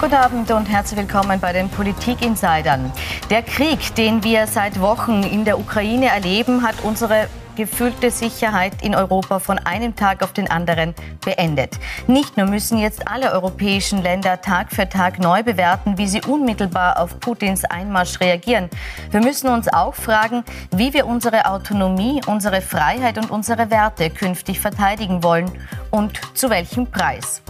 Guten 0.00 0.14
Abend 0.14 0.50
und 0.50 0.64
herzlich 0.64 0.98
willkommen 0.98 1.40
bei 1.40 1.52
den 1.52 1.68
Politik-Insidern. 1.68 2.90
Der 3.28 3.42
Krieg, 3.42 3.94
den 3.96 4.24
wir 4.24 4.46
seit 4.46 4.80
Wochen 4.80 5.22
in 5.22 5.44
der 5.44 5.58
Ukraine 5.58 6.06
erleben, 6.06 6.62
hat 6.62 6.76
unsere 6.82 7.28
gefühlte 7.60 8.10
Sicherheit 8.10 8.80
in 8.80 8.94
Europa 8.94 9.38
von 9.38 9.58
einem 9.58 9.94
Tag 9.94 10.22
auf 10.22 10.32
den 10.32 10.50
anderen 10.50 10.94
beendet. 11.22 11.78
Nicht 12.06 12.38
nur 12.38 12.46
müssen 12.46 12.78
jetzt 12.78 13.06
alle 13.06 13.32
europäischen 13.32 14.02
Länder 14.02 14.40
Tag 14.40 14.72
für 14.72 14.88
Tag 14.88 15.18
neu 15.18 15.42
bewerten, 15.42 15.98
wie 15.98 16.08
sie 16.08 16.22
unmittelbar 16.22 16.98
auf 16.98 17.20
Putins 17.20 17.66
Einmarsch 17.66 18.18
reagieren. 18.20 18.70
Wir 19.10 19.20
müssen 19.20 19.50
uns 19.50 19.68
auch 19.68 19.94
fragen, 19.94 20.42
wie 20.70 20.94
wir 20.94 21.06
unsere 21.06 21.44
Autonomie, 21.44 22.22
unsere 22.26 22.62
Freiheit 22.62 23.18
und 23.18 23.30
unsere 23.30 23.70
Werte 23.70 24.08
künftig 24.08 24.58
verteidigen 24.58 25.22
wollen 25.22 25.50
und 25.90 26.18
zu 26.32 26.48
welchem 26.48 26.86
Preis. 26.86 27.42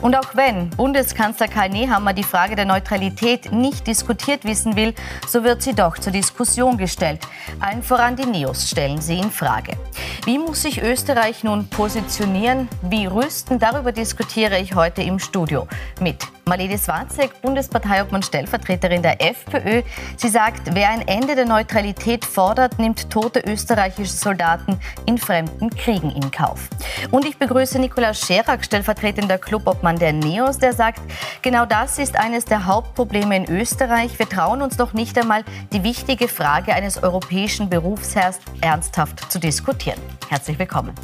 Und 0.00 0.16
auch 0.16 0.34
wenn 0.34 0.70
Bundeskanzler 0.70 1.48
Karl 1.48 1.68
Nehammer 1.68 2.14
die 2.14 2.22
Frage 2.22 2.56
der 2.56 2.64
Neutralität 2.64 3.52
nicht 3.52 3.86
diskutiert 3.86 4.44
wissen 4.44 4.74
will, 4.74 4.94
so 5.28 5.44
wird 5.44 5.62
sie 5.62 5.74
doch 5.74 5.98
zur 5.98 6.12
Diskussion 6.12 6.78
gestellt. 6.78 7.20
Allen 7.60 7.82
voran 7.82 8.16
die 8.16 8.26
Neos 8.26 8.70
stellen 8.70 9.00
sie 9.00 9.18
in 9.18 9.30
Frage. 9.30 9.49
Wie 10.24 10.38
muss 10.38 10.62
sich 10.62 10.80
Österreich 10.80 11.42
nun 11.42 11.68
positionieren? 11.68 12.68
Wie 12.82 13.06
rüsten? 13.06 13.58
Darüber 13.58 13.90
diskutiere 13.90 14.58
ich 14.60 14.74
heute 14.74 15.02
im 15.02 15.18
Studio 15.18 15.66
mit 16.00 16.18
Marlene 16.50 16.78
Swarzek, 16.78 17.42
Bundesparteiobmann 17.42 18.24
Stellvertreterin 18.24 19.02
der 19.02 19.22
FPÖ. 19.22 19.82
Sie 20.16 20.28
sagt, 20.28 20.74
wer 20.74 20.90
ein 20.90 21.06
Ende 21.06 21.36
der 21.36 21.46
Neutralität 21.46 22.24
fordert, 22.24 22.76
nimmt 22.80 23.08
tote 23.08 23.38
österreichische 23.46 24.10
Soldaten 24.10 24.80
in 25.06 25.16
fremden 25.16 25.70
Kriegen 25.70 26.10
in 26.10 26.32
Kauf. 26.32 26.68
Und 27.12 27.24
ich 27.24 27.38
begrüße 27.38 27.78
Nikolaus 27.78 28.26
Scherak, 28.26 28.64
stellvertretender 28.64 29.38
Clubobmann 29.38 29.96
der 29.96 30.12
NEOS, 30.12 30.58
der 30.58 30.72
sagt, 30.72 31.00
genau 31.40 31.66
das 31.66 32.00
ist 32.00 32.18
eines 32.18 32.46
der 32.46 32.66
Hauptprobleme 32.66 33.36
in 33.36 33.48
Österreich. 33.48 34.18
Wir 34.18 34.28
trauen 34.28 34.60
uns 34.60 34.76
doch 34.76 34.92
nicht 34.92 35.16
einmal, 35.18 35.44
die 35.72 35.84
wichtige 35.84 36.26
Frage 36.26 36.74
eines 36.74 37.00
europäischen 37.00 37.70
Berufsherrs 37.70 38.40
ernsthaft 38.60 39.30
zu 39.30 39.38
diskutieren. 39.38 40.00
Herzlich 40.28 40.58
willkommen. 40.58 40.94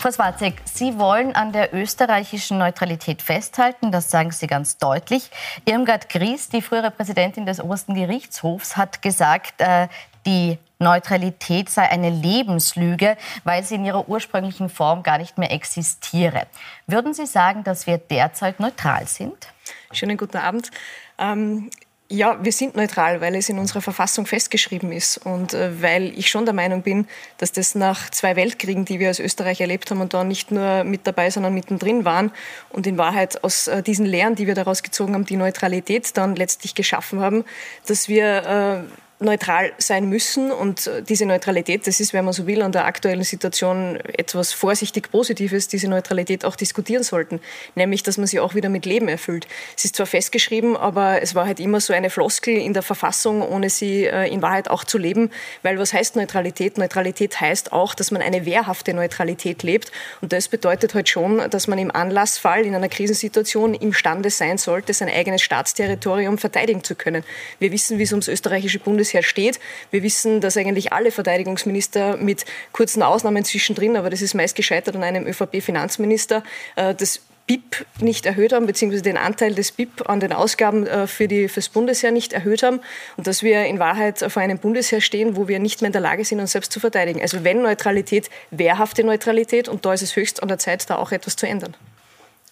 Frau 0.00 0.12
Swarzek, 0.12 0.62
Sie 0.64 0.96
wollen 1.00 1.34
an 1.34 1.50
der 1.50 1.74
österreichischen 1.74 2.56
Neutralität 2.56 3.20
festhalten, 3.20 3.90
das 3.90 4.12
sagen 4.12 4.30
Sie 4.30 4.46
ganz 4.46 4.78
deutlich. 4.78 5.28
Irmgard 5.64 6.08
Gries, 6.08 6.48
die 6.48 6.62
frühere 6.62 6.92
Präsidentin 6.92 7.46
des 7.46 7.60
obersten 7.60 7.94
Gerichtshofs, 7.94 8.76
hat 8.76 9.02
gesagt, 9.02 9.60
äh, 9.60 9.88
die 10.24 10.58
Neutralität 10.78 11.68
sei 11.68 11.90
eine 11.90 12.10
Lebenslüge, 12.10 13.16
weil 13.42 13.64
sie 13.64 13.74
in 13.74 13.84
ihrer 13.84 14.08
ursprünglichen 14.08 14.68
Form 14.68 15.02
gar 15.02 15.18
nicht 15.18 15.36
mehr 15.36 15.50
existiere. 15.50 16.46
Würden 16.86 17.12
Sie 17.12 17.26
sagen, 17.26 17.64
dass 17.64 17.88
wir 17.88 17.98
derzeit 17.98 18.60
neutral 18.60 19.08
sind? 19.08 19.48
Schönen 19.90 20.16
guten 20.16 20.36
Abend. 20.36 20.70
Ähm 21.18 21.70
ja, 22.10 22.42
wir 22.42 22.52
sind 22.52 22.74
neutral, 22.74 23.20
weil 23.20 23.34
es 23.34 23.50
in 23.50 23.58
unserer 23.58 23.82
Verfassung 23.82 24.24
festgeschrieben 24.24 24.92
ist. 24.92 25.18
Und 25.18 25.52
äh, 25.52 25.82
weil 25.82 26.18
ich 26.18 26.30
schon 26.30 26.46
der 26.46 26.54
Meinung 26.54 26.82
bin, 26.82 27.06
dass 27.36 27.52
das 27.52 27.74
nach 27.74 28.08
zwei 28.10 28.34
Weltkriegen, 28.34 28.86
die 28.86 28.98
wir 28.98 29.08
als 29.08 29.20
Österreich 29.20 29.60
erlebt 29.60 29.90
haben 29.90 30.00
und 30.00 30.14
da 30.14 30.24
nicht 30.24 30.50
nur 30.50 30.84
mit 30.84 31.06
dabei, 31.06 31.30
sondern 31.30 31.52
mittendrin 31.52 32.06
waren 32.06 32.32
und 32.70 32.86
in 32.86 32.96
Wahrheit 32.96 33.44
aus 33.44 33.68
äh, 33.68 33.82
diesen 33.82 34.06
Lehren, 34.06 34.36
die 34.36 34.46
wir 34.46 34.54
daraus 34.54 34.82
gezogen 34.82 35.14
haben, 35.14 35.26
die 35.26 35.36
Neutralität 35.36 36.16
dann 36.16 36.34
letztlich 36.34 36.74
geschaffen 36.74 37.20
haben, 37.20 37.44
dass 37.86 38.08
wir 38.08 38.86
äh, 38.88 39.07
neutral 39.20 39.72
sein 39.78 40.08
müssen. 40.08 40.50
Und 40.52 40.86
äh, 40.86 41.02
diese 41.02 41.26
Neutralität, 41.26 41.86
das 41.86 42.00
ist, 42.00 42.12
wenn 42.12 42.24
man 42.24 42.34
so 42.34 42.46
will, 42.46 42.62
an 42.62 42.72
der 42.72 42.84
aktuellen 42.84 43.24
Situation 43.24 43.96
etwas 43.96 44.52
vorsichtig 44.52 45.10
Positives, 45.10 45.68
diese 45.68 45.88
Neutralität 45.88 46.44
auch 46.44 46.56
diskutieren 46.56 47.02
sollten. 47.02 47.40
Nämlich, 47.74 48.02
dass 48.02 48.16
man 48.16 48.26
sie 48.26 48.40
auch 48.40 48.54
wieder 48.54 48.68
mit 48.68 48.86
Leben 48.86 49.08
erfüllt. 49.08 49.46
Es 49.76 49.84
ist 49.84 49.96
zwar 49.96 50.06
festgeschrieben, 50.06 50.76
aber 50.76 51.20
es 51.22 51.34
war 51.34 51.46
halt 51.46 51.60
immer 51.60 51.80
so 51.80 51.92
eine 51.92 52.10
Floskel 52.10 52.56
in 52.56 52.72
der 52.72 52.82
Verfassung, 52.82 53.42
ohne 53.42 53.70
sie 53.70 54.04
äh, 54.04 54.32
in 54.32 54.42
Wahrheit 54.42 54.70
auch 54.70 54.84
zu 54.84 54.98
leben. 54.98 55.30
Weil 55.62 55.78
was 55.78 55.92
heißt 55.92 56.16
Neutralität? 56.16 56.78
Neutralität 56.78 57.40
heißt 57.40 57.72
auch, 57.72 57.94
dass 57.94 58.10
man 58.10 58.22
eine 58.22 58.46
wehrhafte 58.46 58.94
Neutralität 58.94 59.62
lebt. 59.62 59.90
Und 60.20 60.32
das 60.32 60.48
bedeutet 60.48 60.94
halt 60.94 61.08
schon, 61.08 61.50
dass 61.50 61.66
man 61.66 61.78
im 61.78 61.90
Anlassfall, 61.90 62.64
in 62.64 62.74
einer 62.74 62.88
Krisensituation 62.88 63.74
imstande 63.74 64.30
sein 64.30 64.58
sollte, 64.58 64.92
sein 64.92 65.08
eigenes 65.08 65.42
Staatsterritorium 65.42 66.38
verteidigen 66.38 66.84
zu 66.84 66.94
können. 66.94 67.24
Wir 67.58 67.72
wissen, 67.72 67.98
wie 67.98 68.04
es 68.04 68.12
ums 68.12 68.28
österreichische 68.28 68.78
Bundes 68.78 69.07
bisher 69.08 69.22
steht. 69.22 69.58
Wir 69.90 70.02
wissen, 70.02 70.40
dass 70.40 70.56
eigentlich 70.56 70.92
alle 70.92 71.10
Verteidigungsminister 71.10 72.16
mit 72.18 72.44
kurzen 72.72 73.02
Ausnahmen 73.02 73.44
zwischendrin, 73.44 73.96
aber 73.96 74.10
das 74.10 74.22
ist 74.22 74.34
meist 74.34 74.54
gescheitert 74.54 74.96
an 74.96 75.02
einem 75.02 75.26
ÖVP-Finanzminister, 75.26 76.42
äh, 76.76 76.94
das 76.94 77.22
BIP 77.46 77.86
nicht 78.00 78.26
erhöht 78.26 78.52
haben, 78.52 78.66
beziehungsweise 78.66 79.02
den 79.02 79.16
Anteil 79.16 79.54
des 79.54 79.72
BIP 79.72 80.06
an 80.06 80.20
den 80.20 80.34
Ausgaben 80.34 80.86
äh, 80.86 81.06
für, 81.06 81.26
fürs 81.48 81.70
Bundesheer 81.70 82.10
nicht 82.10 82.34
erhöht 82.34 82.62
haben 82.62 82.80
und 83.16 83.26
dass 83.26 83.42
wir 83.42 83.64
in 83.64 83.78
Wahrheit 83.78 84.18
vor 84.18 84.42
einem 84.42 84.58
Bundesheer 84.58 85.00
stehen, 85.00 85.34
wo 85.34 85.48
wir 85.48 85.58
nicht 85.58 85.80
mehr 85.80 85.86
in 85.86 85.92
der 85.92 86.02
Lage 86.02 86.26
sind, 86.26 86.40
uns 86.40 86.52
selbst 86.52 86.70
zu 86.70 86.78
verteidigen. 86.78 87.22
Also 87.22 87.44
wenn 87.44 87.62
Neutralität, 87.62 88.28
wehrhafte 88.50 89.02
Neutralität 89.02 89.66
und 89.66 89.86
da 89.86 89.94
ist 89.94 90.02
es 90.02 90.14
höchst 90.14 90.42
an 90.42 90.48
der 90.48 90.58
Zeit, 90.58 90.90
da 90.90 90.96
auch 90.96 91.10
etwas 91.10 91.36
zu 91.36 91.48
ändern. 91.48 91.74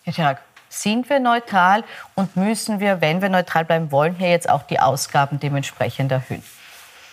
Herr 0.04 0.14
Tag, 0.14 0.42
sind 0.76 1.08
wir 1.08 1.20
neutral 1.20 1.84
und 2.14 2.36
müssen 2.36 2.80
wir, 2.80 3.00
wenn 3.00 3.22
wir 3.22 3.28
neutral 3.28 3.64
bleiben 3.64 3.90
wollen, 3.90 4.14
hier 4.14 4.30
jetzt 4.30 4.48
auch 4.48 4.62
die 4.62 4.80
Ausgaben 4.80 5.40
dementsprechend 5.40 6.12
erhöhen? 6.12 6.42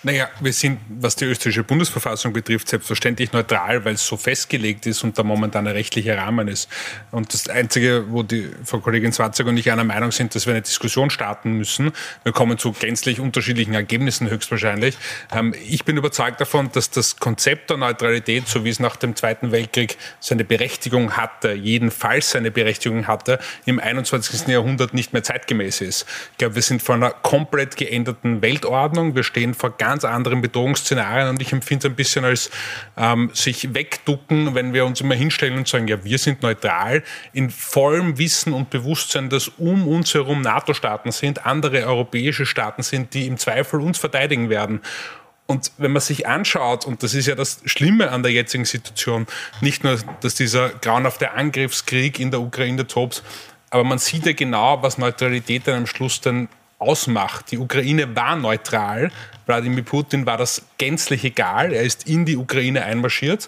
Naja, 0.05 0.27
wir 0.41 0.51
sind, 0.51 0.81
was 0.89 1.15
die 1.15 1.23
österreichische 1.23 1.63
Bundesverfassung 1.63 2.33
betrifft, 2.33 2.67
selbstverständlich 2.67 3.31
neutral, 3.31 3.85
weil 3.85 3.93
es 3.93 4.05
so 4.05 4.17
festgelegt 4.17 4.85
ist 4.85 5.01
und 5.05 5.17
der 5.17 5.23
momentane 5.23 5.73
rechtliche 5.73 6.17
Rahmen 6.17 6.49
ist. 6.49 6.69
Und 7.11 7.33
das 7.33 7.47
Einzige, 7.47 8.03
wo 8.09 8.21
die 8.21 8.49
Frau 8.65 8.79
Kollegin 8.79 9.13
Swarzak 9.13 9.47
und 9.47 9.55
ich 9.55 9.71
einer 9.71 9.85
Meinung 9.85 10.11
sind, 10.11 10.35
dass 10.35 10.45
wir 10.45 10.53
eine 10.53 10.61
Diskussion 10.61 11.09
starten 11.09 11.53
müssen. 11.53 11.93
Wir 12.23 12.33
kommen 12.33 12.57
zu 12.57 12.73
gänzlich 12.73 13.21
unterschiedlichen 13.21 13.75
Ergebnissen 13.75 14.29
höchstwahrscheinlich. 14.29 14.97
Ähm, 15.31 15.55
ich 15.65 15.85
bin 15.85 15.95
überzeugt 15.95 16.41
davon, 16.41 16.69
dass 16.73 16.89
das 16.89 17.15
Konzept 17.15 17.69
der 17.69 17.77
Neutralität, 17.77 18.49
so 18.49 18.65
wie 18.65 18.69
es 18.71 18.81
nach 18.81 18.97
dem 18.97 19.15
Zweiten 19.15 19.53
Weltkrieg 19.53 19.97
seine 20.19 20.43
Berechtigung 20.43 21.15
hatte, 21.15 21.53
jedenfalls 21.53 22.31
seine 22.31 22.51
Berechtigung 22.51 23.07
hatte, 23.07 23.39
im 23.63 23.79
21. 23.79 24.49
Jahrhundert 24.49 24.93
nicht 24.93 25.13
mehr 25.13 25.23
zeitgemäß 25.23 25.79
ist. 25.79 26.05
Ich 26.33 26.39
glaube, 26.39 26.55
wir 26.55 26.61
sind 26.61 26.81
vor 26.81 26.95
einer 26.95 27.11
komplett 27.11 27.77
geänderten 27.77 28.41
Weltordnung. 28.41 29.15
Wir 29.15 29.23
stehen 29.23 29.53
vor 29.53 29.77
ganz 29.77 29.92
ganz 29.93 30.05
anderen 30.05 30.41
Bedrohungsszenarien 30.41 31.29
und 31.29 31.41
ich 31.41 31.53
empfinde 31.53 31.87
es 31.87 31.91
ein 31.91 31.95
bisschen 31.95 32.25
als 32.25 32.49
ähm, 32.97 33.29
sich 33.33 33.75
wegducken, 33.75 34.55
wenn 34.55 34.73
wir 34.73 34.87
uns 34.87 35.01
immer 35.01 35.13
hinstellen 35.13 35.55
und 35.55 35.67
sagen, 35.67 35.87
ja, 35.87 36.03
wir 36.03 36.17
sind 36.17 36.41
neutral, 36.41 37.03
in 37.31 37.51
vollem 37.51 38.17
Wissen 38.17 38.53
und 38.53 38.71
Bewusstsein, 38.71 39.29
dass 39.29 39.49
um 39.49 39.87
uns 39.87 40.15
herum 40.15 40.41
NATO-Staaten 40.41 41.11
sind, 41.11 41.45
andere 41.45 41.85
europäische 41.85 42.47
Staaten 42.47 42.81
sind, 42.81 43.13
die 43.13 43.27
im 43.27 43.37
Zweifel 43.37 43.81
uns 43.81 43.99
verteidigen 43.99 44.49
werden. 44.49 44.81
Und 45.45 45.71
wenn 45.77 45.91
man 45.91 46.01
sich 46.01 46.25
anschaut, 46.25 46.85
und 46.85 47.03
das 47.03 47.13
ist 47.13 47.27
ja 47.27 47.35
das 47.35 47.61
Schlimme 47.65 48.09
an 48.09 48.23
der 48.23 48.31
jetzigen 48.31 48.65
Situation, 48.65 49.27
nicht 49.61 49.83
nur, 49.83 49.99
dass 50.21 50.33
dieser 50.33 50.69
grauenhafte 50.69 51.33
Angriffskrieg 51.33 52.19
in 52.19 52.31
der 52.31 52.41
Ukraine 52.41 52.87
tobt, 52.87 53.21
aber 53.69 53.83
man 53.83 53.99
sieht 53.99 54.25
ja 54.25 54.33
genau, 54.33 54.81
was 54.81 54.97
Neutralität 54.97 55.67
dann 55.67 55.75
am 55.75 55.85
Schluss 55.85 56.19
dann 56.19 56.47
ausmacht. 56.83 57.51
Die 57.51 57.57
Ukraine 57.57 58.15
war 58.15 58.35
neutral. 58.35 59.11
Wladimir 59.45 59.83
Putin 59.83 60.25
war 60.25 60.37
das 60.37 60.63
gänzlich 60.77 61.23
egal. 61.23 61.73
Er 61.73 61.83
ist 61.83 62.07
in 62.07 62.25
die 62.25 62.37
Ukraine 62.37 62.83
einmarschiert. 62.83 63.47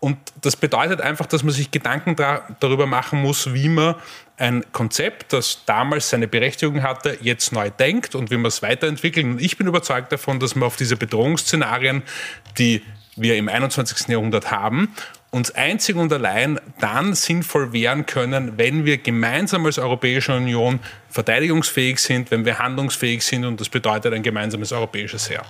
Und 0.00 0.16
das 0.40 0.56
bedeutet 0.56 1.00
einfach, 1.02 1.26
dass 1.26 1.42
man 1.42 1.52
sich 1.52 1.70
Gedanken 1.70 2.16
darüber 2.58 2.86
machen 2.86 3.20
muss, 3.20 3.52
wie 3.52 3.68
man 3.68 3.96
ein 4.38 4.64
Konzept, 4.72 5.34
das 5.34 5.62
damals 5.66 6.08
seine 6.08 6.26
Berechtigung 6.26 6.82
hatte, 6.82 7.18
jetzt 7.20 7.52
neu 7.52 7.68
denkt 7.68 8.14
und 8.14 8.30
wie 8.30 8.36
man 8.36 8.46
es 8.46 8.62
weiterentwickelt. 8.62 9.26
Und 9.26 9.40
ich 9.42 9.58
bin 9.58 9.66
überzeugt 9.66 10.10
davon, 10.10 10.40
dass 10.40 10.54
man 10.54 10.66
auf 10.66 10.76
diese 10.76 10.96
Bedrohungsszenarien, 10.96 12.02
die 12.56 12.82
wir 13.16 13.36
im 13.36 13.50
21. 13.50 14.08
Jahrhundert 14.08 14.50
haben 14.50 14.94
uns 15.30 15.52
einzig 15.52 15.96
und 15.96 16.12
allein 16.12 16.60
dann 16.80 17.14
sinnvoll 17.14 17.72
wehren 17.72 18.06
können, 18.06 18.58
wenn 18.58 18.84
wir 18.84 18.98
gemeinsam 18.98 19.64
als 19.66 19.78
Europäische 19.78 20.36
Union 20.36 20.80
verteidigungsfähig 21.10 21.98
sind, 21.98 22.30
wenn 22.30 22.44
wir 22.44 22.58
handlungsfähig 22.58 23.24
sind 23.24 23.44
und 23.44 23.60
das 23.60 23.68
bedeutet 23.68 24.14
ein 24.14 24.22
gemeinsames 24.22 24.72
europäisches 24.72 25.28
Heer. 25.28 25.42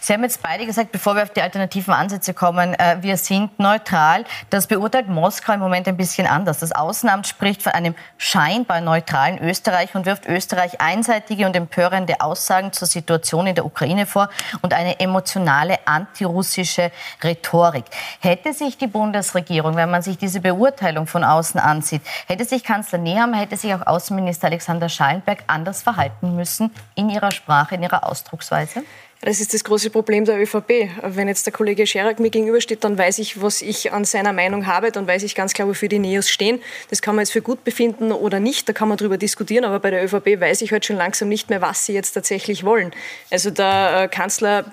Sie 0.00 0.12
haben 0.12 0.22
jetzt 0.22 0.42
beide 0.42 0.66
gesagt, 0.66 0.92
bevor 0.92 1.14
wir 1.14 1.22
auf 1.22 1.30
die 1.30 1.42
alternativen 1.42 1.94
Ansätze 1.94 2.34
kommen, 2.34 2.74
äh, 2.74 2.98
wir 3.00 3.16
sind 3.16 3.58
neutral. 3.58 4.24
Das 4.50 4.66
beurteilt 4.66 5.08
Moskau 5.08 5.52
im 5.52 5.60
Moment 5.60 5.86
ein 5.88 5.96
bisschen 5.96 6.26
anders. 6.26 6.58
Das 6.58 6.72
Außenamt 6.72 7.26
spricht 7.26 7.62
von 7.62 7.72
einem 7.72 7.94
scheinbar 8.18 8.80
neutralen 8.80 9.38
Österreich 9.38 9.94
und 9.94 10.06
wirft 10.06 10.26
Österreich 10.26 10.80
einseitige 10.80 11.46
und 11.46 11.54
empörende 11.54 12.20
Aussagen 12.20 12.72
zur 12.72 12.88
Situation 12.88 13.46
in 13.46 13.54
der 13.54 13.64
Ukraine 13.64 14.06
vor 14.06 14.28
und 14.62 14.74
eine 14.74 14.98
emotionale 15.00 15.78
antirussische 15.86 16.90
Rhetorik. 17.22 17.84
Hätte 18.20 18.52
sich 18.52 18.76
die 18.76 18.86
Bundesregierung, 18.86 19.76
wenn 19.76 19.90
man 19.90 20.02
sich 20.02 20.18
diese 20.18 20.40
Beurteilung 20.40 21.06
von 21.06 21.24
außen 21.24 21.60
ansieht, 21.60 22.02
hätte 22.26 22.44
sich 22.44 22.64
Kanzler 22.64 22.98
Nehammer, 22.98 23.38
hätte 23.38 23.56
sich 23.56 23.72
auch 23.72 23.86
Außenminister 23.86 24.48
Alexander 24.48 24.88
Schallenberg 24.96 25.44
anders 25.46 25.82
verhalten 25.82 26.34
müssen 26.34 26.72
in 26.94 27.10
ihrer 27.10 27.30
Sprache, 27.30 27.74
in 27.74 27.82
ihrer 27.82 28.08
Ausdrucksweise? 28.08 28.82
Das 29.22 29.40
ist 29.40 29.54
das 29.54 29.64
große 29.64 29.88
Problem 29.88 30.26
der 30.26 30.38
ÖVP. 30.38 30.90
Wenn 31.02 31.26
jetzt 31.26 31.46
der 31.46 31.52
Kollege 31.52 31.86
Scherak 31.86 32.20
mir 32.20 32.28
gegenübersteht, 32.28 32.84
dann 32.84 32.98
weiß 32.98 33.18
ich, 33.18 33.40
was 33.40 33.62
ich 33.62 33.90
an 33.90 34.04
seiner 34.04 34.34
Meinung 34.34 34.66
habe, 34.66 34.92
dann 34.92 35.06
weiß 35.06 35.22
ich 35.22 35.34
ganz 35.34 35.54
klar, 35.54 35.66
wofür 35.66 35.88
die 35.88 35.98
Neos 35.98 36.28
stehen. 36.28 36.60
Das 36.90 37.00
kann 37.00 37.16
man 37.16 37.22
jetzt 37.22 37.32
für 37.32 37.40
gut 37.40 37.64
befinden 37.64 38.12
oder 38.12 38.40
nicht, 38.40 38.68
da 38.68 38.74
kann 38.74 38.88
man 38.88 38.98
darüber 38.98 39.16
diskutieren, 39.16 39.64
aber 39.64 39.80
bei 39.80 39.90
der 39.90 40.04
ÖVP 40.04 40.38
weiß 40.38 40.60
ich 40.60 40.70
heute 40.70 40.86
schon 40.86 40.96
langsam 40.96 41.28
nicht 41.30 41.48
mehr, 41.48 41.62
was 41.62 41.86
sie 41.86 41.94
jetzt 41.94 42.12
tatsächlich 42.12 42.62
wollen. 42.62 42.92
Also 43.30 43.50
der 43.50 44.02
äh, 44.02 44.08
Kanzler 44.08 44.66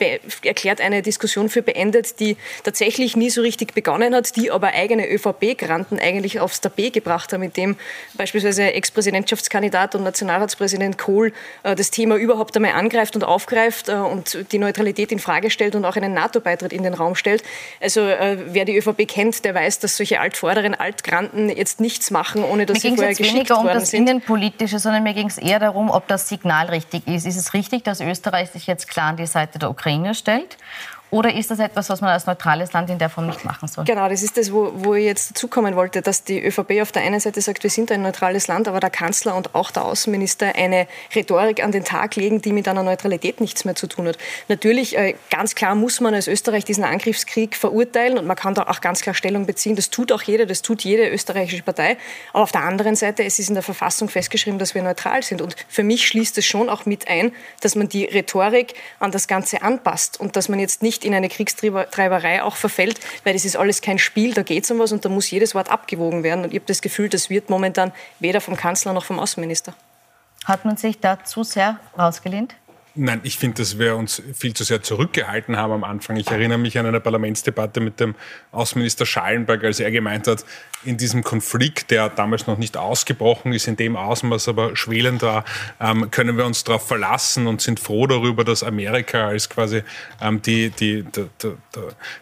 erklärt 0.44 0.82
eine 0.82 1.02
Diskussion 1.02 1.48
für 1.48 1.62
beendet, 1.62 2.20
die 2.20 2.36
tatsächlich 2.64 3.16
nie 3.16 3.30
so 3.30 3.42
richtig 3.42 3.74
begonnen 3.74 4.14
hat, 4.14 4.36
die 4.36 4.52
aber 4.52 4.74
eigene 4.74 5.10
ÖVP-Granten 5.10 6.00
eigentlich 6.00 6.42
aufs 6.42 6.60
Tapet 6.60 6.94
gebracht 6.94 7.32
haben, 7.32 7.44
indem 7.44 7.78
beispielsweise 8.16 8.74
Ex-Präsidentschaftskandidat 8.74 9.96
und 9.96 10.04
Nationalratspräsident 10.04 10.98
Kohl 10.98 11.32
äh, 11.64 11.76
das 11.76 11.92
Thema 11.92 12.18
überhaupt 12.18 12.56
einmal 12.58 12.74
angreift 12.74 13.16
und 13.16 13.24
aufgreift 13.24 13.88
äh, 13.88 13.94
und 13.94 14.33
die 14.52 14.58
Neutralität 14.58 15.12
in 15.12 15.20
Frage 15.20 15.50
stellt 15.50 15.76
und 15.76 15.86
auch 15.86 15.96
einen 15.96 16.14
NATO-Beitritt 16.14 16.74
in 16.74 16.84
den 16.84 16.94
Raum 16.94 17.16
stellt. 17.16 17.44
Also 17.82 18.02
äh, 18.02 18.38
wer 18.48 18.66
die 18.66 18.78
ÖVP 18.78 19.08
kennt, 19.08 19.46
der 19.46 19.56
weiß, 19.56 19.80
dass 19.80 19.98
solche 19.98 20.20
Altvorderen, 20.20 20.76
Altgranten 20.76 21.50
jetzt 21.50 21.80
nichts 21.80 22.12
machen, 22.12 22.44
ohne 22.44 22.66
dass 22.66 22.84
mir 22.84 22.92
sie 22.92 22.96
vorher 22.96 23.16
geschickt 23.16 23.36
weniger 23.36 23.60
um 23.60 23.68
das 23.68 23.90
sind. 23.90 24.08
Innenpolitische, 24.08 24.80
sondern 24.80 25.04
mir 25.04 25.14
ging 25.14 25.28
es 25.28 25.38
eher 25.38 25.60
darum, 25.60 25.90
ob 25.90 26.08
das 26.08 26.28
Signal 26.30 26.68
richtig 26.68 27.08
ist. 27.08 27.26
Ist 27.26 27.38
es 27.38 27.54
richtig, 27.54 27.84
dass 27.84 28.02
Österreich 28.02 28.50
sich 28.52 28.68
jetzt 28.68 28.90
klar 28.90 29.10
an 29.10 29.18
die 29.18 29.28
Seite 29.28 29.60
der 29.60 29.70
Ukraine 29.70 30.16
stellt? 30.16 30.58
Oder 31.14 31.36
ist 31.36 31.52
das 31.52 31.60
etwas, 31.60 31.92
was 31.92 32.02
man 32.02 32.10
als 32.10 32.26
neutrales 32.26 32.74
Land 32.74 32.90
in 32.90 32.98
der 32.98 33.08
Form 33.08 33.28
nicht 33.28 33.46
machen 33.46 33.68
soll? 33.68 33.86
Genau, 33.86 34.10
das 34.10 34.24
ist 34.24 34.36
das, 34.36 34.52
wo, 34.52 34.72
wo 34.74 34.96
ich 34.96 35.06
jetzt 35.06 35.30
dazukommen 35.30 35.76
wollte, 35.76 36.02
dass 36.02 36.24
die 36.24 36.44
ÖVP 36.44 36.82
auf 36.82 36.92
der 36.92 37.04
einen 37.04 37.20
Seite 37.20 37.40
sagt, 37.40 37.62
wir 37.62 37.70
sind 37.70 37.92
ein 37.92 38.02
neutrales 38.02 38.48
Land, 38.48 38.68
aber 38.68 38.80
der 38.80 38.90
Kanzler 38.90 39.36
und 39.36 39.54
auch 39.54 39.70
der 39.70 39.86
Außenminister 39.86 40.56
eine 40.56 40.88
Rhetorik 41.14 41.64
an 41.64 41.72
den 41.72 41.84
Tag 41.84 42.16
legen, 42.16 42.42
die 42.42 42.52
mit 42.52 42.68
einer 42.68 42.82
Neutralität 42.82 43.42
nichts 43.42 43.64
mehr 43.64 43.76
zu 43.76 43.86
tun 43.86 44.08
hat. 44.08 44.18
Natürlich, 44.48 44.98
äh, 44.98 45.14
ganz 45.30 45.54
klar 45.54 45.76
muss 45.76 46.02
man 46.02 46.16
als 46.16 46.28
Österreich 46.28 46.66
diesen 46.66 46.84
Angriffskrieg 46.84 47.56
verurteilen 47.56 48.18
und 48.18 48.26
man 48.26 48.36
kann 48.36 48.56
da 48.56 48.64
auch 48.64 48.82
ganz 48.82 49.02
klar 49.02 49.14
Stellung 49.14 49.46
beziehen. 49.46 49.76
Das 49.76 49.92
tut 49.92 50.12
auch 50.12 50.24
jeder, 50.24 50.48
das 50.48 50.64
tut 50.64 50.84
jede 50.84 51.08
österreichische 51.08 51.62
Partei. 51.62 51.98
Aber 52.32 52.42
auf 52.42 52.52
der 52.52 52.64
anderen 52.64 52.96
Seite, 52.96 53.24
es 53.24 53.38
ist 53.38 53.50
in 53.50 53.54
der 53.54 53.62
Verfassung 53.62 54.10
festgeschrieben, 54.10 54.58
dass 54.58 54.74
wir 54.74 54.82
neutral 54.82 55.22
sind. 55.22 55.44
Und 55.44 55.56
für 55.68 55.84
mich 55.84 56.08
schließt 56.08 56.40
es 56.40 56.46
schon 56.48 56.70
auch 56.70 56.88
mit 56.88 57.08
ein, 57.08 57.34
dass 57.62 57.76
man 57.76 57.88
die 57.88 58.06
Rhetorik 58.06 58.74
an 58.98 59.12
das 59.12 59.28
Ganze 59.28 59.62
anpasst 59.62 60.20
und 60.20 60.36
dass 60.36 60.50
man 60.50 60.58
jetzt 60.58 60.82
nicht 60.82 61.03
in 61.04 61.14
eine 61.14 61.30
Kriegstreiberei 61.30 62.44
auch 62.44 62.56
verfällt, 62.56 63.00
weil 63.24 63.34
das 63.34 63.46
ist 63.46 63.56
alles 63.56 63.82
kein 63.82 64.00
Spiel, 64.00 64.34
da 64.34 64.44
geht 64.44 64.64
es 64.64 64.72
um 64.72 64.80
was 64.80 64.92
und 64.92 65.06
da 65.06 65.10
muss 65.10 65.30
jedes 65.30 65.56
Wort 65.56 65.70
abgewogen 65.70 66.24
werden. 66.24 66.44
Und 66.44 66.52
ich 66.52 66.60
habe 66.60 66.68
das 66.68 66.82
Gefühl, 66.82 67.10
das 67.10 67.30
wird 67.30 67.50
momentan 67.50 67.92
weder 68.20 68.42
vom 68.42 68.56
Kanzler 68.56 68.94
noch 68.94 69.06
vom 69.06 69.20
Außenminister. 69.20 69.74
Hat 70.46 70.66
man 70.66 70.78
sich 70.78 71.00
da 71.00 71.24
zu 71.24 71.44
sehr 71.44 71.80
rausgelehnt? 71.98 72.56
Nein, 72.96 73.22
ich 73.24 73.40
finde, 73.40 73.58
dass 73.64 73.80
wir 73.80 73.96
uns 73.96 74.22
viel 74.36 74.54
zu 74.54 74.64
sehr 74.64 74.84
zurückgehalten 74.84 75.58
haben 75.58 75.74
am 75.74 75.84
Anfang. 75.84 76.16
Ich 76.16 76.30
erinnere 76.30 76.60
mich 76.60 76.78
an 76.78 76.86
eine 76.86 77.00
Parlamentsdebatte 77.00 77.80
mit 77.80 78.00
dem 78.00 78.14
Außenminister 78.52 79.08
Schallenberg, 79.08 79.64
als 79.64 79.80
er 79.80 79.90
gemeint 79.90 80.28
hat, 80.28 80.46
in 80.86 80.98
diesem 80.98 81.24
Konflikt, 81.24 81.92
der 81.92 82.10
damals 82.10 82.48
noch 82.48 82.58
nicht 82.58 82.78
ausgebrochen 82.78 83.54
ist, 83.54 83.68
in 83.68 83.76
dem 83.76 83.96
Ausmaß 83.96 84.48
aber 84.48 84.76
schwelend 84.76 85.22
war, 85.22 85.46
ähm, 85.80 86.12
können 86.12 86.38
wir 86.38 86.46
uns 86.46 86.64
darauf 86.64 86.88
verlassen 86.88 87.48
und 87.48 87.62
sind 87.62 87.80
froh 87.80 88.08
darüber, 88.08 88.44
dass 88.44 88.64
Amerika 88.64 89.28
als 89.28 89.50
quasi 89.50 89.84
ähm, 90.22 90.42
die, 90.42 90.70
die, 90.70 91.04
die, 91.04 91.54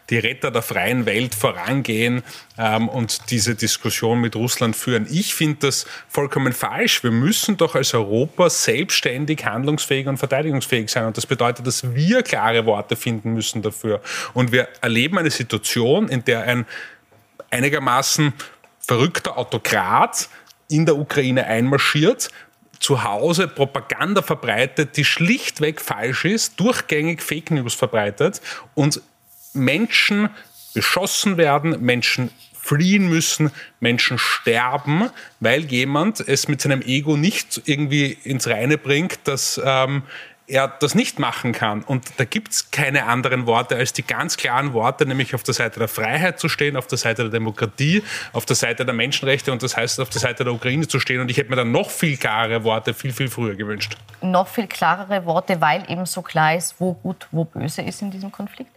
die, 0.10 0.18
Retter 0.18 0.52
der 0.52 0.62
freien 0.62 1.06
Welt 1.06 1.36
vorangehen 1.36 2.24
ähm, 2.58 2.90
und 2.90 3.31
diese 3.31 3.56
Diskussion 3.56 4.22
mit 4.22 4.36
Russland 4.36 4.75
führen. 4.75 5.08
Ich 5.10 5.34
finde 5.34 5.68
das 5.68 5.86
vollkommen 6.08 6.54
falsch. 6.54 7.04
Wir 7.04 7.12
müssen 7.12 7.58
doch 7.58 7.75
als 7.75 7.94
Europa 7.94 8.50
selbstständig 8.50 9.46
handlungsfähig 9.46 10.08
und 10.08 10.18
verteidigungsfähig 10.18 10.90
sein. 10.90 11.06
Und 11.06 11.18
das 11.18 11.25
bedeutet, 11.25 11.66
dass 11.66 11.94
wir 11.94 12.24
klare 12.24 12.66
Worte 12.66 12.96
finden 12.96 13.34
müssen 13.34 13.62
dafür. 13.62 14.02
Und 14.34 14.52
wir 14.52 14.68
erleben 14.81 15.18
eine 15.18 15.31
Situation, 15.31 16.10
in 16.10 16.24
der 16.25 16.44
ein 16.44 16.66
einigermaßen 17.51 18.33
verrückter 18.80 19.38
Autokrat 19.38 20.30
in 20.69 20.86
der 20.86 20.98
Ukraine 20.98 21.45
einmarschiert, 21.45 22.30
zu 22.80 23.03
Hause 23.03 23.48
Propaganda 23.48 24.24
verbreitet, 24.24 24.98
die 24.98 25.06
schlichtweg 25.06 25.80
falsch 25.80 26.25
ist, 26.25 26.59
durchgängig 26.59 27.21
Fake 27.21 27.51
News 27.51 27.75
verbreitet 27.75 28.42
und 28.74 29.01
Menschen 29.53 30.30
beschossen 30.74 31.38
werden, 31.38 31.80
Menschen 31.81 32.31
fliehen 32.53 33.09
müssen, 33.09 33.51
Menschen 33.80 34.18
sterben, 34.18 35.09
weil 35.39 35.65
jemand 35.65 36.19
es 36.21 36.48
mit 36.48 36.62
seinem 36.62 36.81
Ego 36.81 37.18
nicht 37.18 37.62
irgendwie 37.65 38.18
ins 38.24 38.48
Reine 38.48 38.77
bringt, 38.77 39.19
dass 39.25 39.59
ähm, 39.63 40.03
er 40.51 40.68
das 40.68 40.95
nicht 40.95 41.18
machen 41.18 41.53
kann. 41.53 41.81
Und 41.81 42.12
da 42.18 42.25
gibt 42.25 42.51
es 42.51 42.71
keine 42.71 43.06
anderen 43.06 43.45
Worte 43.45 43.77
als 43.77 43.94
die 43.94 44.03
ganz 44.03 44.38
klaren 44.38 44.74
Worte, 44.74 45.06
nämlich 45.06 45.33
auf 45.33 45.44
der 45.44 45.53
Seite 45.53 45.80
der 45.80 45.88
Freiheit 45.88 46.39
zu 46.39 46.50
stehen, 46.50 46.75
auf 46.75 46.88
der 46.88 46.98
Seite 46.98 47.24
der 47.24 47.31
Demokratie, 47.31 48.03
auf 48.33 48.45
der 48.45 48.56
Seite 48.56 48.86
der 48.86 48.94
Menschenrechte 48.94 49.51
und 49.51 49.63
das 49.63 49.77
heißt 49.77 50.00
auf 50.00 50.09
der 50.09 50.21
Seite 50.21 50.44
der 50.44 50.53
Ukraine 50.53 50.88
zu 50.88 51.00
stehen. 51.00 51.21
Und 51.21 51.31
ich 51.31 51.38
hätte 51.38 51.50
mir 51.50 51.56
dann 51.56 51.71
noch 51.71 51.89
viel 51.89 52.18
klarere 52.18 52.63
Worte 52.63 52.94
viel, 52.94 53.13
viel 53.13 53.30
früher 53.30 53.56
gewünscht. 53.56 53.95
Noch 54.21 54.48
viel 54.48 54.68
klarere 54.68 55.25
Worte, 55.25 55.62
weil 55.62 55.89
eben 55.89 56.06
so 56.06 56.21
klar 56.21 56.56
ist, 56.56 56.75
wo 56.80 56.94
gut, 56.94 57.27
wo 57.31 57.45
böse 57.45 57.81
ist 57.81 58.01
in 58.01 58.12
diesem 58.12 58.31
Konflikt? 58.31 58.71